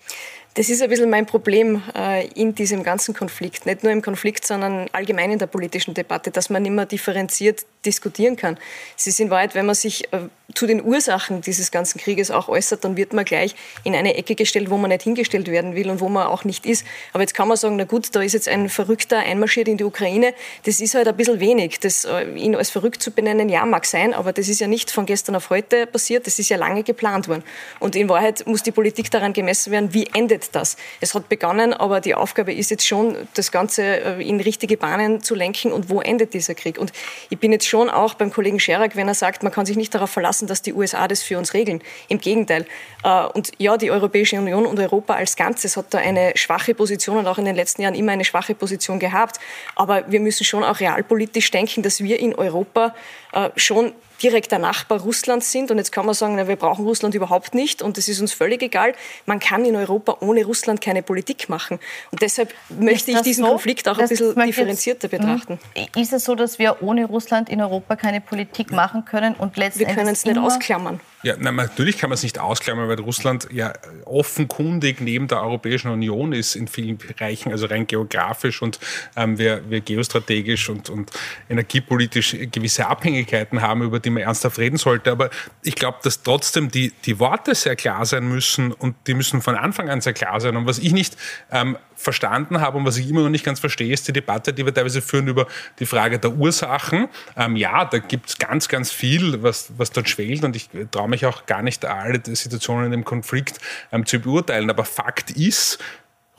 Das 0.56 0.68
ist 0.68 0.80
ein 0.82 0.88
bisschen 0.88 1.10
mein 1.10 1.26
Problem 1.26 1.82
äh, 1.96 2.28
in 2.28 2.54
diesem 2.54 2.84
ganzen 2.84 3.12
Konflikt. 3.12 3.66
Nicht 3.66 3.82
nur 3.82 3.90
im 3.90 4.02
Konflikt, 4.02 4.46
sondern 4.46 4.86
allgemein 4.92 5.32
in 5.32 5.40
der 5.40 5.48
politischen 5.48 5.94
Debatte, 5.94 6.30
dass 6.30 6.48
man 6.48 6.64
immer 6.64 6.86
differenziert 6.86 7.66
diskutieren 7.84 8.36
kann. 8.36 8.56
Es 8.96 9.08
ist 9.08 9.18
in 9.18 9.30
Wahrheit, 9.30 9.56
wenn 9.56 9.66
man 9.66 9.74
sich 9.74 10.12
äh, 10.12 10.28
zu 10.54 10.66
den 10.66 10.82
Ursachen 10.84 11.40
dieses 11.40 11.70
ganzen 11.70 11.98
Krieges 11.98 12.30
auch 12.30 12.48
äußert, 12.48 12.84
dann 12.84 12.96
wird 12.96 13.12
man 13.12 13.24
gleich 13.24 13.54
in 13.82 13.94
eine 13.94 14.14
Ecke 14.14 14.34
gestellt, 14.34 14.70
wo 14.70 14.76
man 14.76 14.90
nicht 14.90 15.02
hingestellt 15.02 15.48
werden 15.48 15.74
will 15.74 15.90
und 15.90 16.00
wo 16.00 16.08
man 16.08 16.26
auch 16.26 16.44
nicht 16.44 16.66
ist. 16.66 16.86
Aber 17.12 17.22
jetzt 17.22 17.34
kann 17.34 17.48
man 17.48 17.56
sagen, 17.56 17.76
na 17.76 17.84
gut, 17.84 18.14
da 18.14 18.22
ist 18.22 18.34
jetzt 18.34 18.48
ein 18.48 18.68
Verrückter 18.68 19.18
einmarschiert 19.18 19.68
in 19.68 19.76
die 19.76 19.84
Ukraine. 19.84 20.34
Das 20.64 20.80
ist 20.80 20.94
halt 20.94 21.08
ein 21.08 21.16
bisschen 21.16 21.40
wenig. 21.40 21.80
Das, 21.80 22.04
äh, 22.04 22.32
ihn 22.34 22.54
als 22.54 22.70
verrückt 22.70 23.02
zu 23.02 23.10
benennen, 23.10 23.48
ja, 23.48 23.64
mag 23.66 23.86
sein, 23.86 24.14
aber 24.14 24.32
das 24.32 24.48
ist 24.48 24.60
ja 24.60 24.66
nicht 24.66 24.90
von 24.90 25.06
gestern 25.06 25.34
auf 25.34 25.50
heute 25.50 25.86
passiert. 25.86 26.26
Das 26.26 26.38
ist 26.38 26.48
ja 26.48 26.56
lange 26.56 26.82
geplant 26.82 27.28
worden. 27.28 27.42
Und 27.80 27.96
in 27.96 28.08
Wahrheit 28.08 28.46
muss 28.46 28.62
die 28.62 28.72
Politik 28.72 29.10
daran 29.10 29.32
gemessen 29.32 29.72
werden, 29.72 29.92
wie 29.92 30.06
endet 30.14 30.43
das. 30.50 30.76
Es 31.00 31.14
hat 31.14 31.28
begonnen, 31.28 31.72
aber 31.72 32.00
die 32.00 32.14
Aufgabe 32.14 32.52
ist 32.52 32.70
jetzt 32.70 32.86
schon, 32.86 33.16
das 33.34 33.52
Ganze 33.52 33.82
äh, 33.82 34.28
in 34.28 34.40
richtige 34.40 34.76
Bahnen 34.76 35.22
zu 35.22 35.34
lenken 35.34 35.72
und 35.72 35.90
wo 35.90 36.00
endet 36.00 36.34
dieser 36.34 36.54
Krieg. 36.54 36.78
Und 36.78 36.92
ich 37.30 37.38
bin 37.38 37.52
jetzt 37.52 37.66
schon 37.66 37.90
auch 37.90 38.14
beim 38.14 38.32
Kollegen 38.32 38.60
Scherak, 38.60 38.96
wenn 38.96 39.08
er 39.08 39.14
sagt, 39.14 39.42
man 39.42 39.52
kann 39.52 39.66
sich 39.66 39.76
nicht 39.76 39.94
darauf 39.94 40.10
verlassen, 40.10 40.46
dass 40.46 40.62
die 40.62 40.72
USA 40.72 41.08
das 41.08 41.22
für 41.22 41.38
uns 41.38 41.54
regeln. 41.54 41.82
Im 42.08 42.18
Gegenteil. 42.18 42.66
Äh, 43.02 43.26
und 43.26 43.52
ja, 43.58 43.76
die 43.76 43.90
Europäische 43.90 44.38
Union 44.38 44.66
und 44.66 44.78
Europa 44.78 45.14
als 45.14 45.36
Ganzes 45.36 45.76
hat 45.76 45.86
da 45.90 45.98
eine 45.98 46.32
schwache 46.36 46.74
Position 46.74 47.18
und 47.18 47.26
auch 47.26 47.38
in 47.38 47.44
den 47.44 47.56
letzten 47.56 47.82
Jahren 47.82 47.94
immer 47.94 48.12
eine 48.12 48.24
schwache 48.24 48.54
Position 48.54 48.98
gehabt. 48.98 49.38
Aber 49.76 50.10
wir 50.10 50.20
müssen 50.20 50.44
schon 50.44 50.64
auch 50.64 50.80
realpolitisch 50.80 51.50
denken, 51.50 51.82
dass 51.82 52.02
wir 52.02 52.18
in 52.18 52.34
Europa 52.34 52.94
äh, 53.32 53.50
schon 53.56 53.92
direkter 54.22 54.58
Nachbar 54.58 55.00
Russlands 55.00 55.50
sind. 55.50 55.70
Und 55.70 55.78
jetzt 55.78 55.92
kann 55.92 56.06
man 56.06 56.14
sagen, 56.14 56.36
na, 56.36 56.48
wir 56.48 56.56
brauchen 56.56 56.84
Russland 56.84 57.14
überhaupt 57.14 57.54
nicht 57.54 57.82
und 57.82 57.98
es 57.98 58.08
ist 58.08 58.20
uns 58.20 58.32
völlig 58.32 58.62
egal. 58.62 58.94
Man 59.26 59.40
kann 59.40 59.64
in 59.64 59.76
Europa 59.76 60.18
ohne 60.20 60.44
Russland 60.44 60.80
keine 60.80 61.02
Politik 61.02 61.48
machen. 61.48 61.78
Und 62.10 62.22
deshalb 62.22 62.54
möchte 62.68 63.10
ich 63.10 63.20
diesen 63.22 63.44
so? 63.44 63.50
Konflikt 63.50 63.88
auch 63.88 63.98
ein 63.98 64.08
bisschen 64.08 64.34
differenzierter 64.34 65.08
jetzt, 65.10 65.20
betrachten. 65.20 65.58
Hm. 65.74 66.02
Ist 66.02 66.12
es 66.12 66.24
so, 66.24 66.34
dass 66.34 66.58
wir 66.58 66.82
ohne 66.82 67.06
Russland 67.06 67.48
in 67.48 67.60
Europa 67.60 67.96
keine 67.96 68.20
Politik 68.20 68.72
machen 68.72 69.04
können 69.04 69.34
und 69.34 69.56
letztendlich. 69.56 69.88
Wir 69.88 69.94
können 69.94 70.12
es 70.12 70.24
nicht 70.24 70.38
ausklammern. 70.38 71.00
Ja, 71.24 71.36
na, 71.38 71.52
natürlich 71.52 71.96
kann 71.96 72.10
man 72.10 72.14
es 72.14 72.22
nicht 72.22 72.38
ausklammern, 72.38 72.86
weil 72.86 73.00
Russland 73.00 73.48
ja 73.50 73.72
offenkundig 74.04 75.00
neben 75.00 75.26
der 75.26 75.40
Europäischen 75.40 75.90
Union 75.90 76.34
ist 76.34 76.54
in 76.54 76.68
vielen 76.68 76.98
Bereichen, 76.98 77.50
also 77.50 77.64
rein 77.64 77.86
geografisch 77.86 78.60
und 78.60 78.78
ähm, 79.16 79.38
wir, 79.38 79.62
wir 79.70 79.80
geostrategisch 79.80 80.68
und, 80.68 80.90
und 80.90 81.10
energiepolitisch 81.48 82.36
gewisse 82.52 82.88
Abhängigkeiten 82.88 83.62
haben, 83.62 83.80
über 83.80 84.00
die 84.04 84.10
man 84.10 84.22
ernsthaft 84.22 84.58
reden 84.58 84.76
sollte. 84.76 85.10
Aber 85.10 85.30
ich 85.62 85.74
glaube, 85.74 85.98
dass 86.02 86.22
trotzdem 86.22 86.70
die, 86.70 86.92
die 87.04 87.18
Worte 87.18 87.54
sehr 87.54 87.76
klar 87.76 88.04
sein 88.06 88.28
müssen 88.28 88.72
und 88.72 88.96
die 89.06 89.14
müssen 89.14 89.42
von 89.42 89.56
Anfang 89.56 89.88
an 89.88 90.00
sehr 90.00 90.12
klar 90.12 90.40
sein. 90.40 90.56
Und 90.56 90.66
was 90.66 90.78
ich 90.78 90.92
nicht 90.92 91.16
ähm, 91.50 91.76
verstanden 91.96 92.60
habe 92.60 92.78
und 92.78 92.84
was 92.84 92.96
ich 92.96 93.08
immer 93.08 93.22
noch 93.22 93.30
nicht 93.30 93.44
ganz 93.44 93.60
verstehe, 93.60 93.92
ist 93.92 94.06
die 94.08 94.12
Debatte, 94.12 94.52
die 94.52 94.64
wir 94.64 94.74
teilweise 94.74 95.02
führen 95.02 95.28
über 95.28 95.46
die 95.78 95.86
Frage 95.86 96.18
der 96.18 96.32
Ursachen. 96.32 97.08
Ähm, 97.36 97.56
ja, 97.56 97.84
da 97.84 97.98
gibt 97.98 98.30
es 98.30 98.38
ganz, 98.38 98.68
ganz 98.68 98.92
viel, 98.92 99.42
was, 99.42 99.72
was 99.76 99.90
dort 99.90 100.08
schwelt 100.08 100.44
und 100.44 100.56
ich 100.56 100.68
traue 100.90 101.08
mich 101.08 101.26
auch 101.26 101.46
gar 101.46 101.62
nicht 101.62 101.84
alle 101.84 102.20
Situationen 102.24 102.86
in 102.86 102.90
dem 102.92 103.04
Konflikt 103.04 103.58
ähm, 103.92 104.06
zu 104.06 104.18
beurteilen. 104.18 104.70
Aber 104.70 104.84
Fakt 104.84 105.30
ist, 105.30 105.78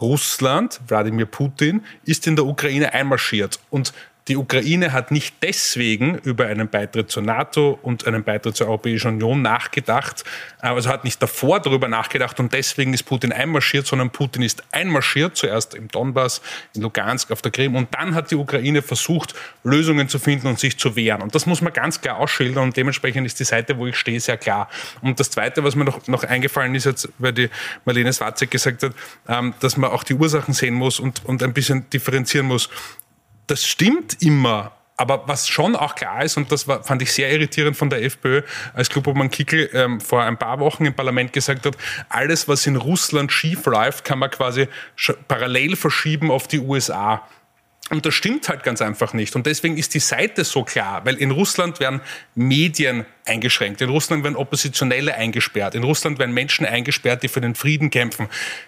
Russland, 0.02 0.82
Wladimir 0.88 1.26
Putin, 1.26 1.84
ist 2.04 2.28
in 2.28 2.36
der 2.36 2.46
Ukraine 2.46 2.94
einmarschiert 2.94 3.60
und 3.70 3.94
Die 4.27 4.38
Ukraine 4.38 4.91
hat 4.91 5.12
nicht 5.12 5.36
deswegen 5.44 6.15
über 6.15 6.48
einen 6.48 6.67
Beitritt 6.67 7.12
zur 7.12 7.22
NATO 7.22 7.77
und 7.84 8.08
einen 8.08 8.24
Beitritt 8.24 8.55
zur 8.55 8.65
Europäischen 8.67 9.10
Union 9.13 9.44
nachgedacht, 9.44 10.24
also 10.60 10.89
hat 10.89 11.03
nicht 11.03 11.22
davor 11.22 11.60
darüber 11.60 11.88
nachgedacht 11.88 12.39
und 12.39 12.51
deswegen 12.51 12.96
ist 12.96 13.03
Putin 13.03 13.32
einmarschiert, 13.32 13.86
sondern 13.86 14.10
Putin 14.10 14.41
ist 14.41 14.63
einmarschiert, 14.72 15.38
zuerst 15.38 15.75
im 15.75 15.89
Donbass, 15.89 16.41
in 16.74 16.82
Lugansk, 16.82 17.29
auf 17.29 17.44
der 17.44 17.51
Krim 17.51 17.75
und 17.75 17.89
dann 17.94 18.15
hat 18.15 18.32
die 18.32 18.36
Ukraine 18.36 18.82
versucht, 18.82 19.36
Lösungen 19.63 20.10
zu 20.10 20.17
finden 20.17 20.48
und 20.48 20.60
sich 20.60 20.79
zu 20.79 20.96
wehren. 20.96 21.22
Und 21.22 21.36
das 21.36 21.46
muss 21.46 21.62
man 21.62 21.72
ganz 21.72 22.01
klar 22.01 22.17
ausschildern 22.17 22.63
und 22.63 22.77
dementsprechend 22.77 23.27
ist 23.27 23.39
die 23.39 23.44
Seite, 23.44 23.77
wo 23.77 23.86
ich 23.86 23.96
stehe, 23.96 24.20
sehr 24.20 24.38
klar. 24.38 24.70
Und 25.03 25.20
das 25.20 25.29
Zweite, 25.29 25.63
was 25.63 25.75
mir 25.75 25.86
noch, 25.86 26.08
noch 26.08 26.24
eingefallen 26.24 26.74
ist, 26.74 26.86
jetzt, 26.86 27.10
weil 27.20 27.34
die 27.34 27.50
Marlene 27.86 28.12
Swatzek 28.12 28.50
gesagt 28.50 28.82
hat, 28.82 28.94
ähm, 29.27 29.53
dass 29.60 29.77
man 29.77 29.91
auch 29.91 30.03
die 30.03 30.15
Ursachen 30.15 30.55
sehen 30.55 30.74
muss 30.74 31.00
und, 31.00 31.24
und 31.25 31.44
ein 31.44 31.53
bisschen 31.53 31.88
differenzieren 31.91 32.48
muss 32.48 32.72
das 33.48 33.66
stimmt 33.66 34.22
immer. 34.22 34.72
Aber 34.98 35.28
was 35.28 35.50
schon 35.50 35.75
auch 35.75 35.96
klar 35.96 36.24
ist, 36.24 36.38
und 36.38 36.52
das 36.52 36.68
war, 36.70 36.84
fand 36.84 37.02
ich 37.02 37.12
sehr 37.12 37.30
irritierend 37.30 37.75
von 37.75 37.90
der 37.90 38.02
FPÖ, 38.04 38.44
als 38.74 38.90
Klubobmann 38.90 39.30
Kickel 39.30 39.70
ähm, 39.74 40.00
vor 40.00 40.24
ein 40.24 40.38
paar 40.38 40.60
Wochen 40.60 40.86
im 40.86 40.94
Parlament 40.94 41.34
gesagt 41.34 41.66
hat, 41.66 41.75
alles, 42.08 42.48
was 42.48 42.66
in 42.66 42.78
Russland 42.78 43.32
schief 43.32 43.66
läuft, 43.66 44.06
kann 44.06 44.20
man 44.20 44.32
quasi 44.32 44.70
parallel 45.28 45.75
verschieben 45.75 46.32
auf 46.32 46.48
die 46.48 46.60
USA. 46.60 47.28
Und 47.90 48.06
das 48.06 48.14
stimmt 48.16 48.48
halt 48.48 48.64
ganz 48.64 48.82
einfach 48.82 49.14
nicht. 49.14 49.36
Und 49.36 49.46
deswegen 49.46 49.78
ist 49.78 49.94
die 49.94 50.00
Seite 50.00 50.44
so 50.46 50.64
klar, 50.64 51.06
weil 51.06 51.16
in 51.16 51.32
Russland 51.32 51.80
werden 51.80 52.02
Medien 52.34 53.06
eingeschränkt. 53.25 53.82
In 53.82 53.89
Russland 53.89 54.24
werden 54.24 54.36
Oppositionelle 54.36 55.15
eingesperrt. 55.15 55.74
In 55.75 55.84
Russland 55.84 56.20
werden 56.20 56.34
Menschen 56.34 56.65
eingesperrt, 56.65 57.24
die 57.24 57.27
für 57.27 57.41
den 57.41 57.55
Frieden 57.55 57.89
kämpfen. 57.89 58.27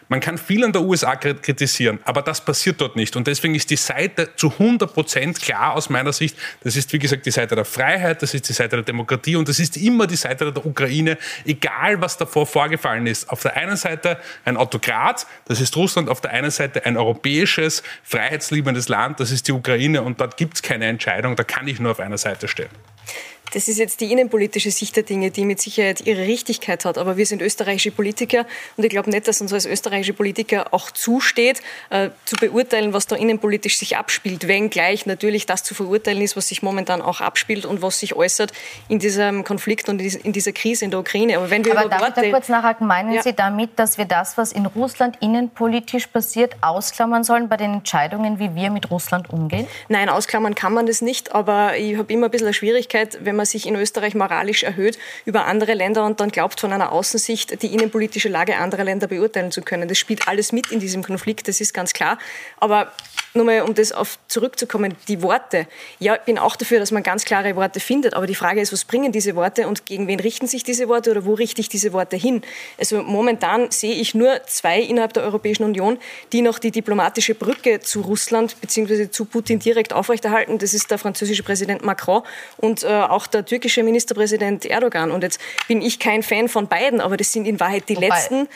Man 0.10 0.20
kann 0.20 0.38
viel 0.38 0.64
an 0.66 0.72
der 0.72 0.82
USA 0.82 1.16
kritisieren, 1.16 2.00
aber 2.06 2.24
das 2.24 2.44
passiert 2.44 2.82
dort 2.82 2.96
nicht. 2.96 3.16
Und 3.16 3.28
deswegen 3.28 3.54
ist 3.54 3.70
die 3.70 3.76
Seite 3.76 4.30
zu 4.36 4.52
100 4.52 4.92
Prozent 4.92 5.42
klar 5.42 5.76
aus 5.76 5.90
meiner 5.90 6.12
Sicht. 6.12 6.36
Das 6.64 6.76
ist, 6.76 6.92
wie 6.92 7.00
gesagt, 7.00 7.26
die 7.26 7.32
Seite 7.32 7.56
der 7.56 7.66
Freiheit, 7.66 8.24
das 8.24 8.34
ist 8.34 8.50
die 8.50 8.54
Seite 8.54 8.78
der 8.78 8.84
Demokratie 8.84 9.36
und 9.36 9.48
das 9.48 9.60
ist 9.60 9.78
immer 9.78 10.08
die 10.08 10.16
Seite 10.16 10.52
der 10.52 10.66
Ukraine, 10.66 11.18
egal 11.46 12.02
was 12.02 12.18
davor 12.18 12.48
vorgefallen 12.48 13.06
ist. 13.06 13.30
Auf 13.30 13.44
der 13.44 13.56
einen 13.56 13.78
Seite 13.78 14.18
ein 14.44 14.58
Autokrat, 14.58 15.28
das 15.46 15.62
ist 15.62 15.76
Russland, 15.76 16.10
auf 16.10 16.22
der 16.22 16.32
einen 16.32 16.52
Seite 16.52 16.84
ein 16.86 16.98
europäisches, 16.98 17.84
freiheitsliebendes 18.04 18.90
Land, 18.90 19.20
das 19.20 19.32
ist 19.32 19.48
die 19.48 19.52
Ukraine 19.52 20.02
und 20.02 20.20
dort 20.20 20.36
gibt 20.38 20.56
es 20.56 20.62
keine 20.64 20.86
Entscheidung, 20.86 21.36
da 21.36 21.44
kann 21.44 21.68
ich 21.68 21.80
nur 21.80 21.92
auf 21.92 22.00
einer 22.00 22.18
Seite 22.18 22.48
stehen. 22.48 22.70
Das 23.54 23.68
ist 23.68 23.78
jetzt 23.78 24.02
die 24.02 24.12
innenpolitische 24.12 24.72
Sicht 24.72 24.96
der 24.96 25.04
Dinge, 25.04 25.32
die 25.32 25.46
mit 25.46 25.62
Sicherheit 25.62 26.06
ihre 26.06 26.24
Richtigkeit 26.24 26.86
hat. 26.86 26.98
Aber 26.98 27.18
wir 27.18 27.26
sind 27.26 27.42
österreichische 27.42 27.92
Politiker 27.92 28.46
und 28.76 28.84
ich 28.84 28.90
glaube 28.90 29.10
nicht, 29.10 29.28
dass 29.28 29.42
uns 29.42 29.54
als 29.54 29.66
österreichische 29.66 30.14
Politiker 30.14 30.74
auch 30.74 30.92
zusteht, 30.92 31.62
äh, 31.90 32.10
zu 32.26 32.36
beurteilen, 32.36 32.94
was 32.94 33.08
da 33.08 33.16
innenpolitisch 33.16 33.78
sich 33.78 33.98
abspielt, 33.98 34.48
wenngleich 34.48 35.06
natürlich 35.06 35.46
das 35.46 35.64
zu 35.64 35.74
verurteilen 35.74 36.22
ist, 36.22 36.36
was 36.36 36.50
sich 36.50 36.62
momentan 36.62 37.02
auch 37.02 37.22
abspielt 37.22 37.66
und 37.66 37.82
was 37.82 38.00
sich 38.00 38.16
äußert 38.16 38.52
in 38.90 39.00
diesem 39.00 39.44
Konflikt 39.44 39.90
und 39.90 40.02
in 40.02 40.34
dieser 40.34 40.52
Krise 40.52 40.86
in 40.86 40.92
der 40.92 41.00
Ukraine. 41.00 41.38
Aber 41.38 41.50
wenn 41.50 41.64
wir 41.64 41.78
Aber 41.78 41.90
darf 41.90 42.02
Worte, 42.02 42.22
ich 42.22 42.32
da 42.32 42.38
kurz 42.38 42.50
nachhaken? 42.50 42.88
Meinen 42.88 43.14
ja. 43.14 43.24
Sie 43.24 43.34
damit, 43.34 43.72
dass 43.78 43.98
wir 43.98 44.06
das, 44.06 44.38
was 44.38 44.52
in 44.52 44.66
Russland 44.66 45.18
innenpolitisch 45.22 46.08
passiert, 46.08 46.56
ausklammern 46.62 47.24
sollen 47.24 47.48
bei 47.48 47.58
den 47.58 47.74
Entscheidungen, 47.74 48.40
wie 48.40 48.56
wir 48.56 48.70
mit 48.72 48.92
Russland 48.92 49.30
umgehen? 49.30 49.68
Nein, 49.88 50.10
ausklammern 50.10 50.56
kann 50.56 50.74
man 50.74 50.86
das 50.86 51.02
nicht. 51.02 51.34
Aber 51.34 51.78
ich 51.78 51.98
habe 51.98 52.12
immer 52.12 52.28
ein 52.28 52.32
bisschen 52.32 52.48
eine 52.48 52.54
Schwierigkeit, 52.54 53.20
wenn 53.22 53.37
man 53.38 53.46
sich 53.46 53.66
in 53.66 53.76
Österreich 53.76 54.16
moralisch 54.16 54.64
erhöht 54.64 55.00
über 55.26 55.46
andere 55.46 55.74
Länder 55.74 56.06
und 56.06 56.20
dann 56.20 56.30
glaubt, 56.30 56.60
von 56.60 56.74
einer 56.74 56.92
Außensicht 56.92 57.62
die 57.62 57.74
innenpolitische 57.74 58.30
Lage 58.30 58.58
anderer 58.58 58.84
Länder 58.84 59.08
beurteilen 59.08 59.52
zu 59.52 59.62
können. 59.62 59.88
Das 59.88 59.98
spielt 59.98 60.28
alles 60.28 60.52
mit 60.52 60.72
in 60.72 60.80
diesem 60.80 61.04
Konflikt, 61.04 61.48
das 61.48 61.62
ist 61.62 61.74
ganz 61.74 61.94
klar. 61.94 62.18
Aber 62.58 62.92
nur 63.34 63.46
mal, 63.46 63.62
um 63.62 63.74
das 63.74 63.92
auf 63.92 64.18
zurückzukommen, 64.28 64.96
die 65.08 65.22
Worte. 65.22 65.68
Ja, 66.00 66.16
ich 66.16 66.22
bin 66.22 66.38
auch 66.38 66.56
dafür, 66.56 66.80
dass 66.80 66.92
man 66.92 67.04
ganz 67.04 67.26
klare 67.26 67.56
Worte 67.56 67.80
findet. 67.80 68.14
Aber 68.14 68.28
die 68.28 68.36
Frage 68.36 68.62
ist, 68.62 68.74
was 68.74 68.86
bringen 68.86 69.12
diese 69.12 69.36
Worte 69.36 69.68
und 69.68 69.86
gegen 69.86 70.08
wen 70.08 70.20
richten 70.20 70.48
sich 70.48 70.64
diese 70.64 70.88
Worte 70.88 71.12
oder 71.12 71.26
wo 71.26 71.34
richte 71.34 71.62
ich 71.62 71.70
diese 71.70 71.94
Worte 71.94 72.18
hin? 72.18 72.42
Also 72.78 73.04
momentan 73.04 73.72
sehe 73.72 73.94
ich 73.94 74.16
nur 74.16 74.42
zwei 74.48 74.82
innerhalb 74.82 75.14
der 75.14 75.24
Europäischen 75.24 75.64
Union, 75.64 76.00
die 76.34 76.42
noch 76.42 76.60
die 76.60 76.72
diplomatische 76.72 77.36
Brücke 77.36 77.80
zu 77.80 78.02
Russland 78.02 78.60
bzw. 78.62 79.10
zu 79.10 79.26
Putin 79.26 79.60
direkt 79.60 79.94
aufrechterhalten. 79.94 80.58
Das 80.58 80.74
ist 80.74 80.92
der 80.92 80.98
französische 80.98 81.44
Präsident 81.44 81.84
Macron 81.84 82.24
und 82.58 82.84
äh, 82.84 82.88
auch 82.88 83.28
der 83.28 83.46
türkische 83.46 83.84
Ministerpräsident 83.84 84.66
Erdogan. 84.66 85.12
Und 85.12 85.24
jetzt 85.24 85.40
bin 85.68 85.82
ich 85.82 86.00
kein 86.00 86.24
Fan 86.24 86.50
von 86.50 86.68
beiden, 86.68 87.02
aber 87.02 87.18
das 87.18 87.32
sind 87.32 87.46
in 87.46 87.60
Wahrheit 87.60 87.90
die 87.90 87.96
Wobei, 87.96 88.08
letzten 88.08 88.48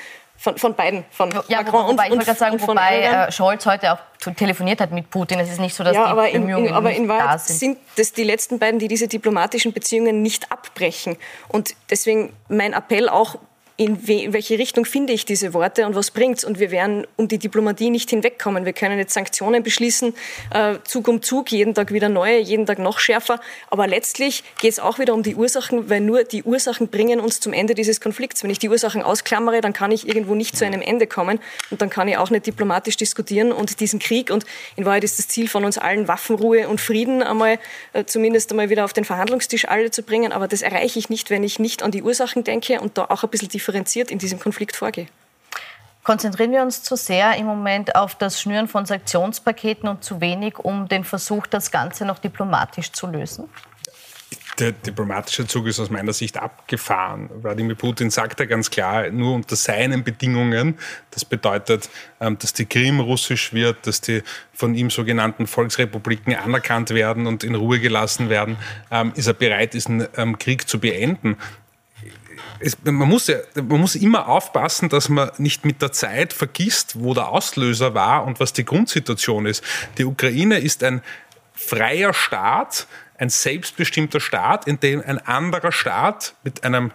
von, 0.42 0.58
von 0.58 0.74
beiden, 0.74 1.06
von 1.12 1.30
ja, 1.50 1.62
Macron 1.62 1.90
wobei, 1.90 2.12
und, 2.12 2.20
ich 2.20 2.28
wollte 2.28 2.40
sagen, 2.40 2.60
wobei 2.60 3.04
äh, 3.04 3.32
Scholz 3.32 3.64
heute 3.68 3.94
auch 3.94 4.00
telefoniert 4.36 4.82
hat 4.82 4.92
mit 4.92 5.12
Putin. 5.12 5.40
Es 5.40 5.52
ist 5.52 5.60
nicht 5.60 5.76
so, 5.76 5.84
dass 5.84 5.96
ja, 5.96 6.16
die 6.26 6.32
Bemühungen 6.32 6.66
in, 6.66 6.74
aber 6.74 6.92
in 6.92 7.08
Wahrheit 7.08 7.42
sind. 7.42 7.60
sind 7.60 7.78
das 7.96 8.12
die 8.14 8.24
letzten 8.24 8.58
beiden, 8.58 8.80
die 8.80 8.88
diese 8.88 9.08
diplomatischen 9.08 9.72
Beziehungen 9.72 10.24
nicht 10.24 10.52
abbrechen. 10.52 11.18
Und 11.48 11.76
deswegen 11.92 12.34
mein 12.48 12.74
Appell 12.74 13.08
auch 13.08 13.36
in, 13.78 14.08
we 14.08 14.24
in 14.24 14.34
welche 14.34 14.60
Richtung 14.60 14.86
finde 14.86 15.14
ich 15.14 15.26
diese 15.26 15.56
Worte 15.56 15.88
und 15.88 15.96
was 15.96 16.12
bringt's? 16.12 16.44
Und 16.44 16.60
wir 16.60 16.70
werden 16.70 17.08
um 17.16 17.28
die 17.28 17.40
Diplomatie 17.40 17.90
nicht 17.90 18.12
hinwegkommen. 18.12 18.64
Wir 18.64 18.74
können 18.74 19.00
jetzt 19.00 19.14
Sanktionen 19.14 19.64
beschließen, 19.64 20.14
äh, 20.54 20.76
Zug 20.84 21.08
um 21.08 21.24
Zug, 21.24 21.52
jeden 21.52 21.74
Tag 21.74 21.92
wieder 21.92 22.08
neue, 22.08 22.40
jeden 22.40 22.68
Tag 22.68 22.78
noch 22.78 23.00
schärfer. 23.00 23.40
Aber 23.72 23.88
letztlich 23.88 24.44
geht 24.60 24.74
es 24.74 24.80
auch 24.80 25.00
wieder 25.00 25.16
um 25.16 25.24
die 25.24 25.36
Ursachen, 25.36 25.90
weil 25.90 26.00
nur 26.00 26.24
die 26.24 26.44
Ursachen 26.44 26.90
bringen 26.90 27.20
uns 27.20 27.40
zum 27.40 27.54
Ende 27.54 27.74
dieses 27.74 28.02
Konflikts. 28.02 28.44
Wenn 28.44 28.52
ich 28.52 28.60
die 28.60 28.70
Ursachen 28.70 29.02
ausklammere, 29.02 29.62
dann 29.62 29.74
kann 29.74 29.92
ich 29.92 30.08
irgendwo 30.08 30.36
nicht 30.36 30.56
zu 30.56 30.64
einem 30.64 30.82
Ende 30.82 31.08
kommen 31.08 31.40
und 31.72 31.82
dann 31.82 31.90
kann 31.90 32.08
ich 32.08 32.18
auch 32.18 32.30
nicht 32.30 32.46
diplomatisch 32.46 32.98
diskutieren 32.98 33.52
und 33.52 33.80
diesen 33.80 34.00
Krieg 34.00 34.30
und 34.30 34.46
in 34.76 34.86
Wahrheit 34.86 35.04
ist 35.04 35.18
das 35.18 35.28
Ziel 35.28 35.48
von 35.48 35.66
uns 35.66 35.80
allen 35.80 36.08
Waffenruhe 36.08 36.68
und 36.68 36.80
Frieden 36.80 37.24
einmal 37.24 37.58
äh, 37.94 38.06
zumindest 38.06 38.52
einmal 38.52 38.70
wieder 38.70 38.86
auf 38.86 38.94
den 38.94 39.06
Verhandlungstisch 39.06 39.68
alle 39.68 39.90
zu 39.90 40.04
bringen. 40.04 40.32
Aber 40.32 40.48
das 40.48 40.62
erreiche 40.62 41.00
ich 41.00 41.10
nicht, 41.10 41.32
wenn 41.32 41.44
ich 41.44 41.58
nicht 41.58 41.82
an 41.82 41.90
die 41.90 42.04
Ursachen 42.04 42.44
denke 42.44 42.80
und 42.80 42.98
da 42.98 43.06
auch 43.06 43.24
ein 43.24 43.30
bisschen 43.30 43.50
differenziere 43.50 43.71
differenziert 43.72 44.12
in 44.12 44.20
diesem 44.20 44.40
Konflikt 44.40 44.76
vorgehe. 44.76 45.08
Konzentrieren 46.04 46.52
wir 46.52 46.64
uns 46.64 46.84
zu 46.84 46.96
sehr 46.96 47.36
im 47.36 47.46
Moment 47.46 47.96
auf 47.96 48.16
das 48.16 48.42
Schnüren 48.42 48.68
von 48.68 48.86
Sanktionspaketen 48.86 49.88
und 49.88 50.04
zu 50.04 50.20
wenig 50.20 50.58
um 50.58 50.88
den 50.88 51.04
Versuch, 51.04 51.46
das 51.48 51.70
Ganze 51.72 52.06
noch 52.06 52.20
diplomatisch 52.20 52.92
zu 52.92 53.08
lösen? 53.08 53.48
Der 54.60 54.74
diplomatische 54.74 55.48
Zug 55.48 55.68
ist 55.68 55.80
aus 55.80 55.90
meiner 55.90 56.12
Sicht 56.12 56.38
abgefahren. 56.38 57.30
Wladimir 57.42 57.76
Putin 57.76 58.10
sagt 58.10 58.40
ja 58.40 58.46
ganz 58.46 58.70
klar, 58.70 59.10
nur 59.10 59.36
unter 59.36 59.56
seinen 59.56 60.04
Bedingungen, 60.04 60.78
das 61.12 61.24
bedeutet, 61.24 61.90
ähm, 62.20 62.38
dass 62.38 62.54
die 62.54 62.66
Krim 62.66 63.00
russisch 63.00 63.54
wird, 63.54 63.88
dass 63.88 64.02
die 64.02 64.24
von 64.54 64.76
ihm 64.76 64.90
sogenannten 64.90 65.48
Volksrepubliken 65.48 66.36
anerkannt 66.36 66.90
werden 66.90 67.28
und 67.28 67.44
in 67.44 67.56
Ruhe 67.56 67.80
gelassen 67.80 68.30
werden, 68.30 68.58
ähm, 68.92 69.14
ist 69.16 69.28
er 69.28 69.34
bereit, 69.34 69.74
diesen 69.74 70.08
ähm, 70.18 70.38
Krieg 70.38 70.68
zu 70.68 70.80
beenden 70.80 71.38
es, 72.60 72.78
man, 72.84 73.08
muss 73.08 73.28
ja, 73.28 73.38
man 73.56 73.82
muss 73.82 73.96
immer 73.96 74.28
aufpassen, 74.28 74.90
dass 74.90 75.10
man 75.10 75.32
nicht 75.38 75.66
mit 75.66 75.82
der 75.82 75.92
Zeit 75.92 76.34
vergisst, 76.34 77.00
wo 77.00 77.14
der 77.14 77.30
Auslöser 77.30 77.94
war 77.94 78.26
und 78.26 78.40
was 78.40 78.54
die 78.54 78.66
Grundsituation 78.66 79.46
ist. 79.46 79.64
Die 79.98 80.06
Ukraine 80.06 80.60
ist 80.60 80.84
ein 80.84 81.02
freier 81.54 82.14
Staat, 82.14 82.88
ein 83.18 83.30
selbstbestimmter 83.30 84.20
Staat, 84.20 84.68
in 84.68 84.80
dem 84.80 85.02
ein 85.02 85.20
anderer 85.20 85.72
Staat 85.72 86.36
mit 86.44 86.64
einem 86.64 86.92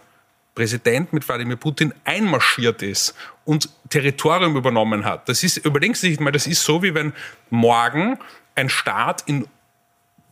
Präsident, 0.54 1.12
mit 1.12 1.28
Wladimir 1.28 1.56
Putin 1.56 1.92
einmarschiert 2.04 2.82
ist 2.82 3.14
und 3.44 3.68
Territorium 3.90 4.56
übernommen 4.56 5.04
hat. 5.04 5.28
Das 5.28 5.42
ist, 5.42 5.58
überlegen 5.58 5.94
Sie 5.94 6.10
sich 6.10 6.18
mal, 6.18 6.32
das 6.32 6.46
ist 6.46 6.64
so, 6.64 6.82
wie 6.82 6.94
wenn 6.94 7.12
morgen 7.50 8.18
ein 8.54 8.68
Staat 8.68 9.22
in 9.26 9.46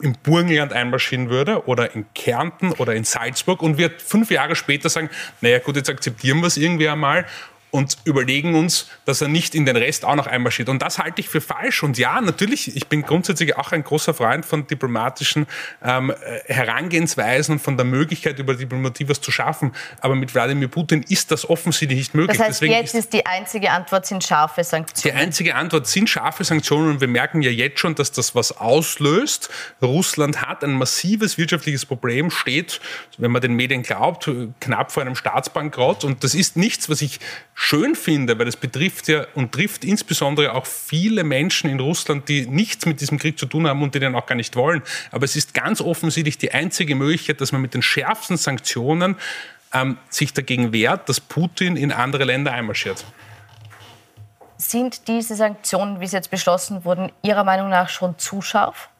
im 0.01 0.15
Burgenland 0.23 0.73
einmarschieren 0.73 1.31
würde 1.31 1.67
oder 1.67 1.95
in 1.95 2.07
Kärnten 2.15 2.73
oder 2.73 2.95
in 2.95 3.05
Salzburg 3.05 3.63
und 3.63 3.79
wir 3.79 3.91
fünf 3.91 4.31
Jahre 4.31 4.57
später 4.57 4.89
sagen, 4.89 5.09
naja 5.41 5.59
gut, 5.61 5.77
jetzt 5.77 5.89
akzeptieren 5.89 6.41
wir 6.41 6.49
es 6.49 6.57
irgendwie 6.57 6.89
einmal 6.89 7.27
und 7.75 7.99
überlegen 8.05 8.55
uns, 8.55 8.87
dass 9.05 9.21
er 9.21 9.27
nicht 9.27 9.57
in 9.57 9.67
den 9.67 9.77
Rest 9.77 10.05
auch 10.05 10.15
noch 10.15 10.29
einmarschiert. 10.29 10.69
Und 10.69 10.81
das 10.81 11.01
halte 11.01 11.21
ich 11.21 11.29
für 11.29 11.41
falsch. 11.41 11.83
Und 11.83 11.99
ja, 11.99 12.21
natürlich, 12.21 12.77
ich 12.77 12.87
bin 12.87 13.03
grundsätzlich 13.03 13.57
auch 13.57 13.73
ein 13.73 13.83
großer 13.83 14.15
Freund 14.15 14.47
von 14.47 14.69
diplomatischen 14.69 15.49
ähm, 15.83 16.15
Herangehensweisen 16.47 17.55
und 17.55 17.59
von 17.59 17.77
der 17.77 17.85
Möglichkeit, 17.85 18.39
über 18.39 18.55
Diplomatie 18.55 19.09
was 19.09 19.21
zu 19.21 19.33
schaffen. 19.33 19.73
Aber 20.01 20.15
mit 20.15 20.33
Wladimir 20.33 20.69
Putin 20.69 21.05
ist 21.09 21.33
das 21.33 21.51
offensichtlich 21.51 21.99
nicht 21.99 22.15
möglich. 22.15 22.39
Das 22.39 22.47
heißt, 22.47 22.61
Deswegen 22.63 22.75
jetzt 22.75 22.95
ist 22.95 23.13
die 23.13 23.27
einzige 23.27 23.73
Antwort 23.73 24.07
sind 24.07 24.23
scharfe 24.23 24.63
Sanktionen. 24.63 25.17
Die 25.17 25.21
einzige 25.21 25.57
Antwort 25.57 25.89
sind 25.89 26.09
scharfe 26.09 26.45
Sanktionen. 26.45 26.91
Und 26.91 27.01
wir 27.01 27.09
merken 27.09 27.43
ja 27.43 27.51
jetzt 27.51 27.81
schon, 27.81 27.97
dass 27.97 28.13
das 28.13 28.37
was 28.37 28.57
auslöst. 28.57 29.51
Russland 29.83 30.43
hat 30.43 30.63
ein 30.63 30.75
massives 30.75 31.39
wirtschaftliches 31.39 31.87
Problem, 31.87 32.31
steht, 32.31 32.81
wenn 33.19 33.33
man 33.33 33.43
den 33.43 33.55
Medien 33.55 33.83
glaubt, 33.83 34.31
knapp 34.61 34.93
vor 34.93 35.03
einem 35.03 35.17
Staatsbankrott. 35.17 36.05
Und 36.05 36.23
das 36.23 36.37
ist 36.37 36.57
nichts, 36.57 36.89
was 36.89 37.03
ich 37.03 37.19
schön 37.65 37.95
finde, 37.95 38.39
weil 38.39 38.45
das 38.45 38.57
betrifft 38.57 39.09
ja 39.09 39.27
und 39.35 39.53
trifft 39.53 39.85
insbesondere 39.85 40.53
auch 40.53 40.67
viele 40.67 41.25
Menschen 41.25 41.71
in 41.71 41.81
Russland, 41.81 42.29
die 42.29 42.47
nichts 42.47 42.85
mit 42.85 43.01
diesem 43.01 43.19
Krieg 43.19 43.39
zu 43.39 43.47
tun 43.47 43.67
haben 43.67 43.83
und 43.83 43.95
die 43.95 44.01
den 44.01 44.15
auch 44.15 44.27
gar 44.27 44.35
nicht 44.35 44.55
wollen. 44.55 44.83
Aber 45.11 45.25
es 45.25 45.35
ist 45.35 45.55
ganz 45.55 45.81
offensichtlich 45.81 46.37
die 46.37 46.53
einzige 46.53 46.95
Möglichkeit, 46.95 47.41
dass 47.41 47.53
man 47.53 47.63
mit 47.63 47.73
den 47.73 47.81
schärfsten 47.81 48.37
Sanktionen 48.37 49.17
ähm, 49.73 49.97
sich 50.11 50.35
dagegen 50.35 50.75
wehrt, 50.75 51.09
dass 51.09 51.21
Putin 51.21 51.77
in 51.77 51.91
andere 51.91 52.25
Länder 52.25 52.53
einmarschiert. 52.53 53.03
Sind 54.59 55.09
diese 55.09 55.35
Sanktionen, 55.35 56.01
wie 56.01 56.07
sie 56.07 56.17
jetzt 56.17 56.31
beschlossen 56.31 56.85
wurden, 56.85 57.13
Ihrer 57.23 57.45
Meinung 57.45 57.71
nach 57.71 57.89
schon 57.89 58.19
zu 58.19 58.43
scharf? 58.43 58.91